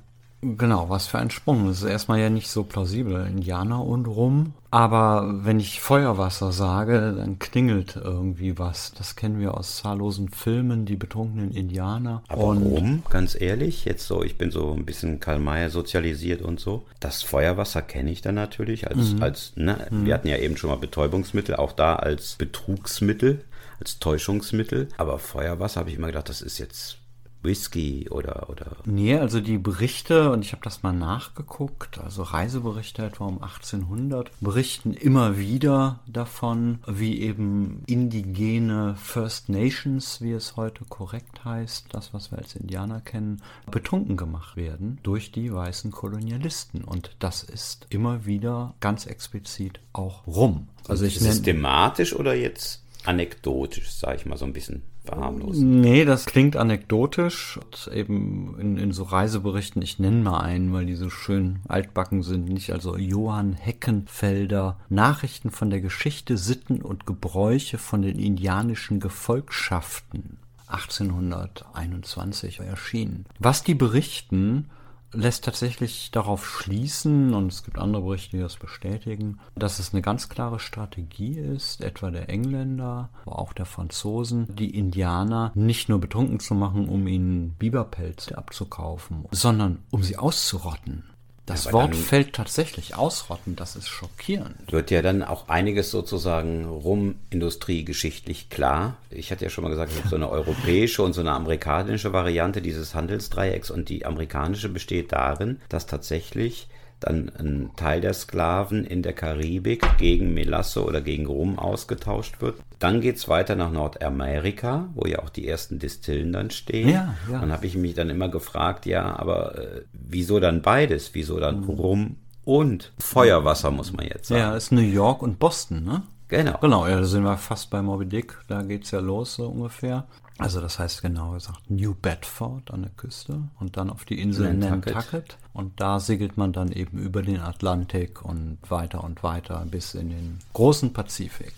Genau, 0.59 0.91
was 0.91 1.07
für 1.07 1.19
ein 1.19 1.31
Sprung. 1.31 1.67
Das 1.67 1.79
ist 1.79 1.89
erstmal 1.89 2.21
ja 2.21 2.29
nicht 2.29 2.49
so 2.49 2.65
plausibel. 2.65 3.27
Indianer 3.27 3.85
und 3.85 4.07
Rum. 4.07 4.53
Aber 4.71 5.41
wenn 5.45 5.61
ich 5.61 5.81
Feuerwasser 5.81 6.53
sage, 6.53 7.15
dann 7.17 7.39
klingelt 7.39 7.97
irgendwie 7.97 8.59
was. 8.59 8.93
Das 8.99 9.17
kennen 9.17 9.39
wir 9.39 9.57
aus 9.57 9.77
zahllosen 9.77 10.29
Filmen, 10.29 10.85
die 10.85 10.97
betrunkenen 10.97 11.53
Indianer. 11.53 12.23
Aber 12.29 12.45
und 12.45 12.63
Rum, 12.63 13.03
ganz 13.09 13.41
ehrlich, 13.41 13.85
jetzt 13.85 14.07
so, 14.07 14.23
ich 14.23 14.37
bin 14.37 14.51
so 14.51 14.73
ein 14.73 14.85
bisschen 14.85 15.21
Karl 15.21 15.39
May 15.39 15.71
sozialisiert 15.71 16.43
und 16.43 16.61
so. 16.61 16.85
Das 17.01 17.23
Feuerwasser 17.23 17.83
kenne 17.83 18.11
ich 18.11 18.21
dann 18.21 18.35
natürlich 18.35 18.89
als, 18.89 19.15
mhm. 19.15 19.23
als 19.23 19.53
ne, 19.57 19.87
mhm. 19.91 20.05
wir 20.07 20.15
hatten 20.15 20.29
ja 20.29 20.39
eben 20.39 20.57
schon 20.57 20.71
mal 20.71 20.77
Betäubungsmittel, 20.77 21.57
auch 21.57 21.73
da 21.73 21.97
als 21.97 22.35
Betrugsmittel 22.35 23.45
als 23.81 23.99
Täuschungsmittel. 23.99 24.89
Aber 24.97 25.19
Feuerwasser 25.19 25.81
habe 25.81 25.91
ich 25.91 25.97
immer 25.97 26.09
gedacht, 26.09 26.29
das 26.29 26.43
ist 26.43 26.59
jetzt 26.59 26.99
Whisky 27.45 28.09
oder, 28.11 28.49
oder. 28.49 28.77
Nee, 28.85 29.17
also 29.17 29.41
die 29.41 29.59
Berichte, 29.59 30.31
und 30.31 30.45
ich 30.45 30.53
habe 30.53 30.63
das 30.65 30.83
mal 30.83 30.93
nachgeguckt, 30.93 31.99
also 31.99 32.23
Reiseberichte 32.23 33.05
etwa 33.05 33.27
um 33.27 33.43
1800, 33.43 34.31
berichten 34.41 34.95
immer 34.95 35.39
wieder 35.39 36.01
davon, 36.07 36.79
wie 36.87 37.21
eben 37.21 37.83
indigene 37.87 38.97
First 38.97 39.49
Nations, 39.49 40.21
wie 40.21 40.33
es 40.33 40.57
heute 40.57 40.85
korrekt 40.85 41.45
heißt, 41.45 41.87
das, 41.91 42.15
was 42.15 42.31
wir 42.31 42.39
als 42.39 42.57
Indianer 42.57 43.01
kennen, 43.01 43.43
betrunken 43.71 44.17
gemacht 44.17 44.57
werden 44.57 44.99
durch 45.03 45.33
die 45.33 45.53
weißen 45.53 45.91
Kolonialisten. 45.91 46.83
Und 46.83 47.17
das 47.19 47.43
ist 47.43 47.87
immer 47.91 48.27
wieder 48.27 48.75
ganz 48.81 49.07
explizit 49.07 49.81
auch 49.93 50.27
rum. 50.27 50.69
Also 50.89 51.05
ich 51.05 51.19
Systematisch 51.19 52.15
oder 52.15 52.35
jetzt 52.35 52.83
anekdotisch, 53.05 53.93
sage 53.93 54.17
ich 54.17 54.27
mal 54.27 54.37
so 54.37 54.45
ein 54.45 54.53
bisschen 54.53 54.83
verharmlost. 55.05 55.61
Nee, 55.61 56.05
das 56.05 56.27
klingt 56.27 56.57
anekdotisch. 56.57 57.59
Und 57.59 57.91
eben 57.95 58.57
in, 58.59 58.77
in 58.79 58.93
so 58.93 59.05
Reiseberichten, 59.05 59.83
ich 59.83 59.99
nenne 59.99 60.23
mal 60.23 60.41
einen, 60.41 60.73
weil 60.73 60.87
die 60.87 60.95
so 60.95 61.11
schön 61.11 61.61
altbacken 61.69 62.23
sind, 62.23 62.49
nicht? 62.49 62.73
Also 62.73 62.97
Johann 62.97 63.53
Heckenfelder, 63.55 64.79
Nachrichten 64.89 65.51
von 65.51 65.71
der 65.71 65.81
Geschichte, 65.81 66.37
Sitten 66.37 66.83
und 66.83 67.07
Gebräuche 67.07 67.79
von 67.79 68.03
den 68.03 68.19
indianischen 68.19 69.01
Gefolgschaften. 69.01 70.39
1821 70.67 72.61
erschienen. 72.61 73.27
Was 73.39 73.63
die 73.63 73.75
berichten, 73.75 74.71
lässt 75.15 75.45
tatsächlich 75.45 76.11
darauf 76.11 76.47
schließen, 76.47 77.35
und 77.35 77.53
es 77.53 77.63
gibt 77.65 77.79
andere 77.79 78.03
Berichte, 78.03 78.37
die 78.37 78.43
das 78.43 78.57
bestätigen, 78.57 79.39
dass 79.55 79.79
es 79.79 79.93
eine 79.93 80.03
ganz 80.03 80.29
klare 80.29 80.59
Strategie 80.59 81.39
ist, 81.39 81.83
etwa 81.83 82.11
der 82.11 82.29
Engländer, 82.29 83.11
aber 83.25 83.39
auch 83.39 83.53
der 83.53 83.67
Franzosen, 83.67 84.47
die 84.55 84.77
Indianer 84.77 85.53
nicht 85.55 85.89
nur 85.89 86.01
betrunken 86.01 86.41
zu 86.41 86.55
machen, 86.55 86.89
um 86.89 87.07
ihnen 87.07 87.55
Biberpelz 87.59 88.33
abzukaufen, 88.33 89.27
sondern 89.31 89.79
um 89.91 90.03
sie 90.03 90.17
auszurotten. 90.17 91.05
Das 91.47 91.73
Wort 91.75 91.95
fällt 91.95 92.33
tatsächlich 92.33 92.95
ausrotten, 92.95 93.55
das 93.55 93.77
ist 93.77 93.89
schockierend. 93.89 94.73
Wird 94.73 94.91
ja 94.91 95.03
dann 95.03 95.23
auch 95.23 95.49
einiges 95.49 95.91
sozusagen 95.91 96.65
rumindustriegeschichtlich 96.65 98.49
klar. 98.49 98.97
Ich 99.11 99.31
hatte 99.31 99.45
ja 99.45 99.51
schon 99.51 99.65
mal 99.65 99.71
gesagt, 99.71 99.91
es 99.91 99.97
gibt 99.99 100.09
so 100.09 100.17
eine 100.17 100.31
europäische 100.31 101.03
und 101.03 101.13
so 101.13 101.21
eine 101.21 101.33
amerikanische 101.33 102.15
Variante 102.15 102.63
dieses 102.63 102.95
Handelsdreiecks 102.95 103.71
und 103.71 103.91
die 103.91 104.07
amerikanische 104.07 104.71
besteht 104.71 105.13
darin, 105.13 105.61
dass 105.69 105.85
tatsächlich 105.87 106.69
dann 107.05 107.31
ein 107.39 107.71
Teil 107.77 108.01
der 108.01 108.15
Sklaven 108.15 108.85
in 108.85 109.03
der 109.03 109.13
Karibik 109.13 109.85
gegen 109.99 110.35
Melasse 110.35 110.85
oder 110.85 111.01
gegen 111.01 111.27
Rum 111.27 111.59
ausgetauscht 111.59 112.41
wird. 112.41 112.57
Dann 112.79 113.01
geht 113.01 113.17
es 113.17 113.29
weiter 113.29 113.57
nach 113.57 113.71
Nordamerika, 113.71 114.89
wo 114.95 115.07
ja 115.07 115.21
auch 115.21 115.31
die 115.31 115.47
ersten 115.47 115.79
Distillen 115.79 116.33
dann 116.33 116.51
stehen. 116.51 116.89
Ja, 116.89 117.15
ja. 117.31 117.41
Dann 117.41 117.53
habe 117.53 117.67
ich 117.67 117.77
mich 117.77 117.95
dann 117.95 118.11
immer 118.11 118.29
gefragt, 118.29 118.87
ja, 118.87 119.17
aber 119.17 119.59
äh, 119.59 119.83
wieso 119.93 120.41
dann 120.41 120.63
beides? 120.63 121.15
Wieso 121.15 121.39
dann 121.39 121.61
mhm. 121.61 121.71
Rum 121.71 122.17
und 122.45 122.93
Feuerwasser, 122.99 123.71
muss 123.71 123.93
man 123.93 124.07
jetzt 124.07 124.29
sagen. 124.29 124.41
Ja, 124.41 124.57
ist 124.57 124.73
New 124.73 124.81
York 124.81 125.23
und 125.23 125.39
Boston, 125.39 125.85
ne? 125.85 126.03
Genau. 126.29 126.59
Genau, 126.61 126.87
ja, 126.87 126.97
da 126.97 127.05
sind 127.05 127.23
wir 127.23 127.37
fast 127.37 127.71
bei 127.71 127.83
Moby 127.83 128.07
Dick, 128.07 128.37
da 128.49 128.63
geht 128.63 128.85
es 128.85 128.91
ja 128.91 128.99
los 128.99 129.35
so 129.35 129.49
ungefähr. 129.49 130.07
Also 130.39 130.61
das 130.61 130.79
heißt 130.79 131.01
genau 131.01 131.33
gesagt 131.33 131.71
New 131.71 131.95
Bedford 131.95 132.71
an 132.73 132.83
der 132.83 132.91
Küste 132.91 133.43
und 133.61 133.77
dann 133.77 133.89
auf 133.89 134.05
die 134.05 134.21
Insel 134.21 134.53
Nantucket. 134.55 134.95
Nantucket. 134.95 135.39
Und 135.53 135.81
da 135.81 136.01
segelt 136.01 136.37
man 136.37 136.53
dann 136.53 136.73
eben 136.73 136.99
über 136.99 137.23
den 137.23 137.41
Atlantik 137.41 138.25
und 138.25 138.59
weiter 138.69 139.05
und 139.05 139.23
weiter 139.23 139.65
bis 139.71 139.95
in 139.95 140.11
den 140.11 140.39
großen 140.53 140.93
Pazifik 140.93 141.55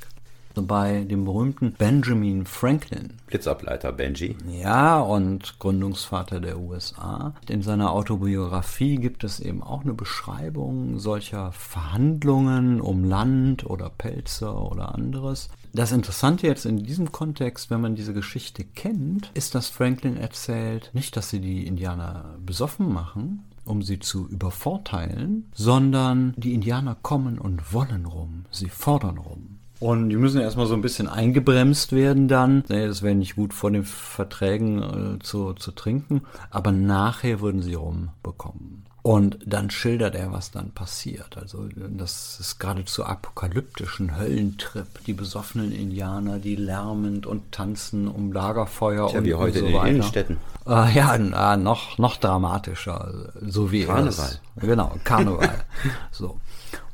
bei 0.63 1.05
dem 1.05 1.25
berühmten 1.25 1.73
Benjamin 1.73 2.47
Franklin. 2.47 3.15
Blitzableiter 3.27 3.93
Benji. 3.93 4.37
Ja, 4.49 5.01
und 5.01 5.59
Gründungsvater 5.59 6.41
der 6.41 6.59
USA. 6.59 7.35
In 7.49 7.63
seiner 7.63 7.93
Autobiografie 7.93 8.97
gibt 8.97 9.25
es 9.25 9.41
eben 9.41 9.63
auch 9.63 9.83
eine 9.83 9.95
Beschreibung 9.95 10.99
solcher 10.99 11.53
Verhandlungen 11.53 12.81
um 12.81 13.05
Land 13.05 13.69
oder 13.69 13.91
Pelze 13.91 14.53
oder 14.53 14.95
anderes. 14.95 15.49
Das 15.73 15.93
Interessante 15.93 16.47
jetzt 16.47 16.65
in 16.65 16.83
diesem 16.85 17.13
Kontext, 17.13 17.71
wenn 17.71 17.81
man 17.81 17.97
diese 17.97 18.15
Geschichte 18.15 18.65
kennt, 18.65 19.31
ist, 19.35 19.55
dass 19.55 19.69
Franklin 19.69 20.17
erzählt, 20.17 20.91
nicht, 20.95 21.17
dass 21.17 21.31
sie 21.31 21.41
die 21.41 21.67
Indianer 21.67 22.37
besoffen 22.45 22.93
machen, 22.93 23.45
um 23.67 23.83
sie 23.83 23.99
zu 23.99 24.29
übervorteilen, 24.29 25.47
sondern 25.53 26.33
die 26.37 26.55
Indianer 26.55 26.97
kommen 27.03 27.39
und 27.39 27.73
wollen 27.75 28.07
rum, 28.07 28.45
sie 28.51 28.69
fordern 28.69 29.19
rum. 29.19 29.56
Und 29.79 30.09
die 30.09 30.17
müssen 30.17 30.41
erstmal 30.41 30.67
so 30.67 30.75
ein 30.75 30.81
bisschen 30.81 31.09
eingebremst 31.09 31.93
werden 31.93 32.29
dann. 32.29 32.65
Nee, 32.69 32.87
das 32.87 33.03
wäre 33.03 33.15
nicht 33.15 33.37
gut 33.37 33.53
vor 33.53 33.71
den 33.71 33.85
Verträgen 33.85 35.17
äh, 35.17 35.23
zu, 35.23 35.53
zu 35.53 35.71
trinken. 35.73 36.23
Aber 36.51 36.73
nachher 36.73 37.41
würden 37.41 37.63
sie 37.63 37.75
rumbekommen. 37.75 38.87
Und 39.07 39.39
dann 39.47 39.71
schildert 39.71 40.17
er, 40.17 40.33
was 40.33 40.51
dann 40.51 40.73
passiert. 40.73 41.39
Also 41.39 41.69
das 41.77 42.41
ist 42.41 42.59
geradezu 42.59 43.05
apokalyptischen 43.05 44.19
Höllentrip. 44.19 44.89
Die 45.07 45.13
besoffenen 45.13 45.71
Indianer, 45.71 46.41
die 46.41 46.57
lärmend 46.57 47.25
und 47.25 47.53
tanzen 47.53 48.09
um 48.09 48.33
Lagerfeuer 48.33 49.07
Tja, 49.09 49.21
und, 49.21 49.25
wie 49.25 49.35
heute 49.35 49.63
und 49.63 49.71
so 49.71 49.77
in 49.77 49.85
den 49.85 49.95
Innenstädten. 49.95 50.37
Äh, 50.67 50.93
ja, 50.97 51.15
äh, 51.15 51.57
noch, 51.57 51.99
noch 51.99 52.17
dramatischer. 52.17 53.33
So 53.47 53.71
wie 53.71 53.85
Karneval. 53.85 54.11
Es, 54.11 54.41
genau, 54.57 54.93
Karneval. 55.05 55.55
so. 56.11 56.41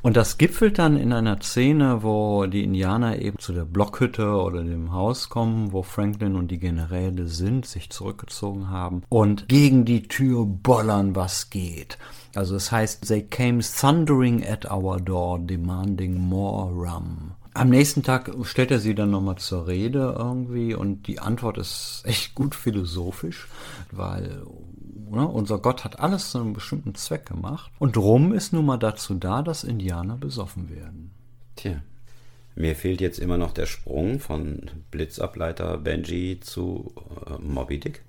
Und 0.03 0.17
das 0.17 0.37
gipfelt 0.37 0.79
dann 0.79 0.97
in 0.97 1.13
einer 1.13 1.41
Szene, 1.41 2.03
wo 2.03 2.45
die 2.45 2.65
Indianer 2.65 3.19
eben 3.19 3.39
zu 3.39 3.53
der 3.53 3.63
Blockhütte 3.63 4.35
oder 4.35 4.61
dem 4.61 4.91
Haus 4.91 5.29
kommen, 5.29 5.71
wo 5.71 5.81
Franklin 5.81 6.35
und 6.35 6.51
die 6.51 6.59
Generäle 6.59 7.27
sind, 7.27 7.65
sich 7.65 7.89
zurückgezogen 7.89 8.69
haben 8.69 9.03
und 9.07 9.47
gegen 9.47 9.85
die 9.85 10.03
Tür 10.09 10.45
bollern, 10.45 11.15
was 11.15 11.49
geht. 11.49 11.97
Also 12.35 12.57
es 12.57 12.69
heißt, 12.69 13.07
they 13.07 13.21
came 13.21 13.61
thundering 13.61 14.45
at 14.45 14.69
our 14.69 14.99
door, 14.99 15.39
demanding 15.39 16.19
more 16.19 16.69
rum. 16.73 17.31
Am 17.53 17.69
nächsten 17.69 18.03
Tag 18.03 18.29
stellt 18.43 18.71
er 18.71 18.79
sie 18.79 18.95
dann 18.95 19.11
nochmal 19.11 19.37
zur 19.37 19.67
Rede 19.67 20.15
irgendwie 20.17 20.73
und 20.73 21.07
die 21.07 21.19
Antwort 21.19 21.57
ist 21.57 22.01
echt 22.03 22.35
gut 22.35 22.55
philosophisch, 22.55 23.47
weil 23.91 24.43
Ne? 25.13 25.27
Unser 25.27 25.59
Gott 25.59 25.83
hat 25.83 25.99
alles 25.99 26.31
zu 26.31 26.39
einem 26.39 26.53
bestimmten 26.53 26.95
Zweck 26.95 27.25
gemacht. 27.25 27.71
Und 27.79 27.97
Rum 27.97 28.33
ist 28.33 28.53
nun 28.53 28.65
mal 28.65 28.77
dazu 28.77 29.15
da, 29.15 29.41
dass 29.41 29.63
Indianer 29.63 30.17
besoffen 30.17 30.69
werden. 30.69 31.11
Tja. 31.55 31.81
Mir 32.55 32.75
fehlt 32.75 33.01
jetzt 33.01 33.19
immer 33.19 33.37
noch 33.37 33.51
der 33.51 33.65
Sprung 33.65 34.19
von 34.19 34.69
Blitzableiter 34.91 35.77
Benji 35.77 36.39
zu 36.39 36.93
äh, 37.25 37.41
Moby 37.41 37.79
Dick. 37.79 38.03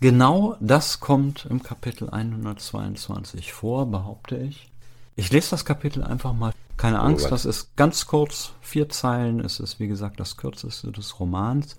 Genau 0.00 0.56
das 0.60 0.98
kommt 0.98 1.46
im 1.48 1.62
Kapitel 1.62 2.10
122 2.10 3.52
vor, 3.52 3.86
behaupte 3.86 4.36
ich. 4.36 4.70
Ich 5.14 5.30
lese 5.30 5.50
das 5.50 5.64
Kapitel 5.64 6.02
einfach 6.02 6.32
mal. 6.32 6.52
Keine 6.78 7.00
oh 7.00 7.04
Angst, 7.04 7.26
oh 7.26 7.30
das 7.30 7.44
ist 7.44 7.76
ganz 7.76 8.06
kurz, 8.06 8.52
vier 8.62 8.88
Zeilen. 8.88 9.40
Es 9.40 9.60
ist, 9.60 9.78
wie 9.78 9.88
gesagt, 9.88 10.18
das 10.18 10.36
kürzeste 10.36 10.90
des 10.90 11.20
Romans. 11.20 11.76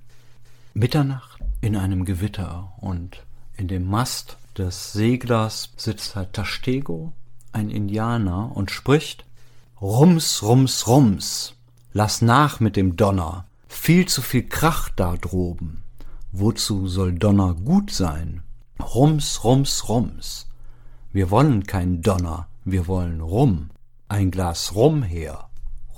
Mitternacht 0.75 1.39
in 1.61 1.75
einem 1.75 2.05
Gewitter 2.05 2.73
und 2.77 3.23
in 3.57 3.67
dem 3.67 3.87
Mast 3.87 4.37
des 4.57 4.93
Seglers 4.93 5.73
sitzt 5.77 6.15
halt 6.15 6.33
Tastego, 6.33 7.13
ein 7.51 7.69
Indianer, 7.69 8.55
und 8.55 8.71
spricht 8.71 9.25
Rums, 9.81 10.43
Rums, 10.43 10.87
Rums, 10.87 11.55
lass 11.91 12.21
nach 12.21 12.59
mit 12.59 12.75
dem 12.75 12.95
Donner, 12.95 13.45
viel 13.67 14.07
zu 14.07 14.21
viel 14.21 14.47
Krach 14.47 14.89
da 14.89 15.17
droben. 15.17 15.83
Wozu 16.31 16.87
soll 16.87 17.13
Donner 17.13 17.53
gut 17.53 17.91
sein? 17.91 18.43
Rums, 18.79 19.43
Rums, 19.43 19.87
Rums. 19.87 20.47
Wir 21.11 21.29
wollen 21.29 21.63
kein 21.65 22.01
Donner, 22.01 22.47
wir 22.65 22.87
wollen 22.87 23.21
Rum. 23.21 23.69
Ein 24.07 24.31
Glas 24.31 24.73
Rum 24.75 25.03
her. 25.03 25.49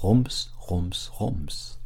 Rums, 0.01 0.51
Rums, 0.69 1.11
Rums. 1.19 1.79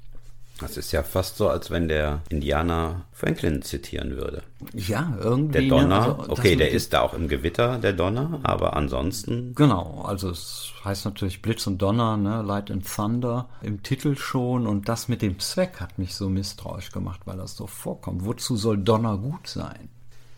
Das 0.60 0.78
ist 0.78 0.92
ja 0.92 1.04
fast 1.04 1.38
so, 1.38 1.50
als 1.50 1.72
wenn 1.72 1.88
der 1.88 2.22
Indianer 2.30 3.06
Franklin 3.12 3.62
zitieren 3.62 4.18
würde. 4.18 4.44
Ja, 4.74 5.18
irgendwie. 5.20 5.68
Der 5.68 5.70
Donner, 5.70 6.08
ne, 6.08 6.20
also, 6.20 6.32
okay, 6.32 6.56
der 6.56 6.72
ist 6.72 6.94
da 6.94 7.02
auch 7.02 7.14
im 7.14 7.28
Gewitter, 7.28 7.78
der 7.78 7.94
Donner, 7.94 8.40
aber 8.44 8.76
ansonsten. 8.76 9.56
Genau, 9.56 10.04
also 10.06 10.30
es 10.30 10.74
heißt 10.84 11.06
natürlich 11.06 11.42
Blitz 11.42 11.66
und 11.68 11.82
Donner, 11.82 12.18
ne, 12.18 12.42
Light 12.42 12.72
and 12.72 12.86
Thunder 12.86 13.48
im 13.62 13.84
Titel 13.84 14.16
schon 14.16 14.68
und 14.68 14.90
das 14.90 15.08
mit 15.08 15.22
dem 15.22 15.40
Zweck 15.40 15.80
hat 15.80 15.98
mich 15.98 16.16
so 16.16 16.30
misstrauisch 16.30 16.92
gemacht, 16.92 17.22
weil 17.26 17.38
das 17.38 17.56
so 17.56 17.68
vorkommt. 17.68 18.26
Wozu 18.26 18.58
soll 18.58 18.78
Donner 18.78 19.18
gut 19.18 19.48
sein? 19.48 19.90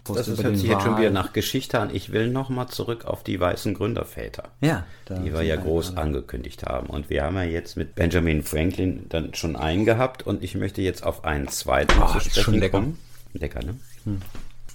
Das 0.06 0.28
ist, 0.28 0.44
hört 0.44 0.58
sich 0.58 0.70
jetzt 0.70 0.84
schon 0.84 0.98
wieder 0.98 1.12
nach 1.12 1.32
Geschichte 1.34 1.80
an. 1.80 1.94
Ich 1.94 2.12
will 2.12 2.28
noch 2.28 2.50
mal 2.50 2.68
zurück 2.68 3.06
auf 3.06 3.24
die 3.24 3.40
weißen 3.40 3.74
Gründerväter, 3.74 4.50
ja, 4.60 4.86
die 5.10 5.32
wir 5.32 5.44
ja 5.44 5.56
groß 5.56 5.92
alle. 5.92 6.02
angekündigt 6.02 6.64
haben. 6.64 6.88
Und 6.88 7.10
wir 7.10 7.24
haben 7.24 7.36
ja 7.36 7.44
jetzt 7.44 7.78
mit 7.78 7.96
Benjamin 7.96 8.44
Franklin 8.44 9.06
dann 9.10 9.34
schon 9.36 9.56
einen 9.56 9.86
gehabt 9.86 10.26
und 10.26 10.44
ich 10.44 10.56
möchte 10.56 10.82
jetzt 10.82 11.04
auf 11.04 11.24
einen 11.24 11.48
zweiten 11.50 12.02
oh, 12.02 12.08
zu 12.08 12.20
sprechen 12.20 12.56
lecker. 12.56 12.80
kommen. 12.80 13.00
Lecker, 13.34 13.64
ne? 13.64 13.76
Hm. 14.06 14.22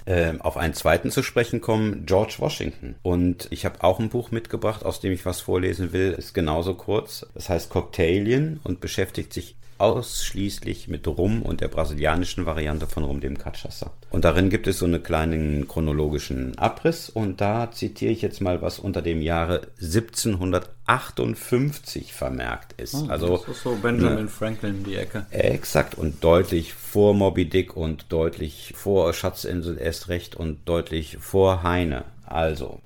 Ähm, 0.09 0.41
auf 0.41 0.57
einen 0.57 0.73
zweiten 0.73 1.11
zu 1.11 1.25
sprechen 1.25 1.61
kommen, 1.61 2.07
George 2.07 2.37
Washington. 2.39 2.95
Und 3.03 3.49
ich 3.51 3.65
habe 3.65 3.83
auch 3.83 3.99
ein 3.99 4.09
Buch 4.09 4.31
mitgebracht, 4.31 4.85
aus 4.85 5.01
dem 5.01 5.13
ich 5.13 5.27
was 5.27 5.41
vorlesen 5.41 5.93
will. 5.93 6.13
Ist 6.13 6.33
genauso 6.33 6.75
kurz. 6.75 7.27
Das 7.35 7.49
heißt 7.49 7.71
Cocktailien 7.71 8.61
und 8.63 8.81
beschäftigt 8.81 9.33
sich 9.33 9.57
ausschließlich 9.79 10.89
mit 10.89 11.07
Rum 11.07 11.43
und 11.43 11.61
der 11.61 11.69
brasilianischen 11.69 12.47
Variante 12.47 12.87
von 12.87 13.05
Rum, 13.05 13.21
dem 13.21 13.37
Cachaça. 13.39 13.91
Und 14.11 14.25
darin 14.25 14.49
gibt 14.51 14.67
es 14.67 14.79
so 14.79 14.87
einen 14.87 15.03
kleinen 15.03 15.69
chronologischen 15.69 16.57
Abriss 16.59 17.11
und 17.11 17.41
da 17.41 17.71
zitiere 17.71 18.13
ich 18.13 18.23
jetzt 18.23 18.41
mal, 18.41 18.63
was 18.63 18.79
unter 18.79 19.03
dem 19.03 19.21
Jahre 19.21 19.69
1758 19.81 22.13
vermerkt 22.13 22.81
ist. 22.81 22.95
Oh, 22.95 23.07
also 23.09 23.37
das 23.37 23.49
ist 23.49 23.63
so 23.63 23.75
Benjamin 23.77 24.25
ne, 24.25 24.29
Franklin 24.29 24.85
die 24.85 24.97
Ecke. 24.97 25.27
Exakt 25.31 25.97
und 25.97 26.25
deutlich 26.25 26.75
vor 26.75 27.15
Moby 27.15 27.49
Dick 27.49 27.77
und 27.77 28.11
deutlich 28.11 28.73
vor 28.77 29.13
Schatzinsel 29.13 29.79
erst 29.79 30.09
recht 30.09 30.37
und 30.37 30.69
deutlich 30.69 31.19
vor 31.21 31.63
Heine. 31.63 32.05
Also, 32.25 32.81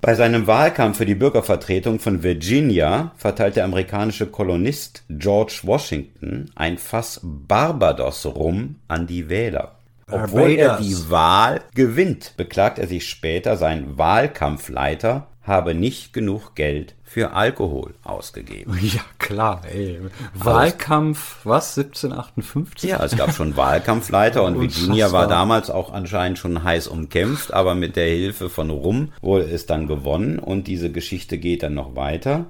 bei 0.00 0.14
seinem 0.14 0.46
Wahlkampf 0.46 0.98
für 0.98 1.06
die 1.06 1.14
Bürgervertretung 1.14 1.98
von 1.98 2.22
Virginia 2.22 3.12
verteilt 3.16 3.56
der 3.56 3.64
amerikanische 3.64 4.26
Kolonist 4.26 5.04
George 5.08 5.60
Washington 5.64 6.50
ein 6.54 6.78
Fass 6.78 7.20
Barbados 7.22 8.26
rum 8.26 8.76
an 8.88 9.06
die 9.06 9.28
Wähler. 9.28 9.76
Obwohl 10.08 10.50
er 10.50 10.78
die 10.78 11.10
Wahl 11.10 11.62
gewinnt, 11.74 12.34
beklagt 12.36 12.78
er 12.78 12.86
sich 12.86 13.08
später, 13.08 13.56
sein 13.56 13.98
Wahlkampfleiter 13.98 15.26
habe 15.46 15.74
nicht 15.74 16.12
genug 16.12 16.54
Geld 16.54 16.94
für 17.04 17.32
Alkohol 17.32 17.94
ausgegeben. 18.02 18.78
Ja, 18.82 19.02
klar, 19.18 19.62
ey. 19.72 20.00
Wahlkampf, 20.34 21.38
was, 21.44 21.76
1758? 21.78 22.90
Ja, 22.90 23.04
es 23.04 23.16
gab 23.16 23.32
schon 23.32 23.56
Wahlkampfleiter 23.56 24.42
und 24.42 24.60
Virginia 24.60 25.12
war 25.12 25.26
damals 25.26 25.70
auch 25.70 25.92
anscheinend 25.92 26.38
schon 26.38 26.62
heiß 26.62 26.88
umkämpft, 26.88 27.52
aber 27.52 27.74
mit 27.74 27.96
der 27.96 28.08
Hilfe 28.08 28.48
von 28.48 28.70
Rum 28.70 29.12
wurde 29.20 29.44
es 29.44 29.66
dann 29.66 29.86
gewonnen 29.86 30.38
und 30.38 30.66
diese 30.66 30.90
Geschichte 30.90 31.38
geht 31.38 31.62
dann 31.62 31.74
noch 31.74 31.96
weiter. 31.96 32.46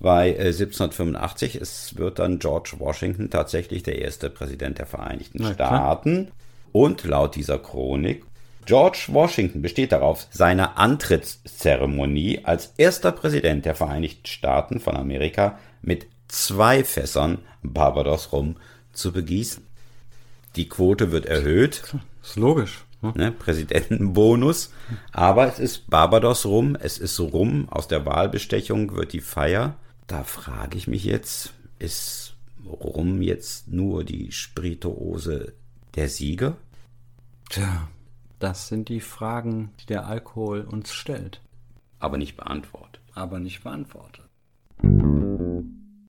Bei 0.00 0.30
1785 0.30 1.56
es 1.56 1.96
wird 1.98 2.18
dann 2.18 2.38
George 2.38 2.72
Washington 2.78 3.30
tatsächlich 3.30 3.82
der 3.82 3.98
erste 3.98 4.30
Präsident 4.30 4.78
der 4.78 4.86
Vereinigten 4.86 5.38
Na, 5.42 5.52
Staaten. 5.52 6.28
Und 6.72 7.04
laut 7.04 7.34
dieser 7.34 7.58
Chronik 7.58 8.24
George 8.66 9.06
Washington 9.08 9.62
besteht 9.62 9.92
darauf, 9.92 10.26
seine 10.30 10.76
Antrittszeremonie 10.76 12.44
als 12.44 12.74
erster 12.76 13.12
Präsident 13.12 13.64
der 13.64 13.74
Vereinigten 13.74 14.26
Staaten 14.26 14.80
von 14.80 14.96
Amerika 14.96 15.58
mit 15.82 16.06
zwei 16.28 16.84
Fässern 16.84 17.38
Barbados 17.62 18.32
Rum 18.32 18.56
zu 18.92 19.12
begießen. 19.12 19.64
Die 20.56 20.68
Quote 20.68 21.12
wird 21.12 21.26
erhöht. 21.26 21.82
Ist 22.22 22.36
logisch. 22.36 22.84
Ne? 23.02 23.12
ne? 23.14 23.32
Präsidentenbonus. 23.32 24.72
Aber 25.12 25.46
es 25.48 25.58
ist 25.58 25.88
Barbados 25.88 26.44
Rum, 26.44 26.76
es 26.78 26.98
ist 26.98 27.18
Rum. 27.18 27.68
Aus 27.70 27.88
der 27.88 28.04
Wahlbestechung 28.04 28.94
wird 28.94 29.12
die 29.12 29.20
Feier. 29.20 29.76
Da 30.06 30.24
frage 30.24 30.76
ich 30.76 30.86
mich 30.86 31.04
jetzt, 31.04 31.52
ist 31.78 32.34
Rum 32.66 33.22
jetzt 33.22 33.68
nur 33.68 34.04
die 34.04 34.32
Spirituose 34.32 35.54
der 35.94 36.08
Sieger? 36.08 36.56
Tja, 37.48 37.88
das 38.40 38.68
sind 38.68 38.88
die 38.88 39.00
Fragen, 39.00 39.70
die 39.80 39.86
der 39.86 40.06
Alkohol 40.06 40.62
uns 40.62 40.92
stellt. 40.92 41.40
Aber 41.98 42.18
nicht 42.18 42.36
beantwortet. 42.36 43.00
Aber 43.14 43.38
nicht 43.38 43.62
beantwortet. 43.62 44.28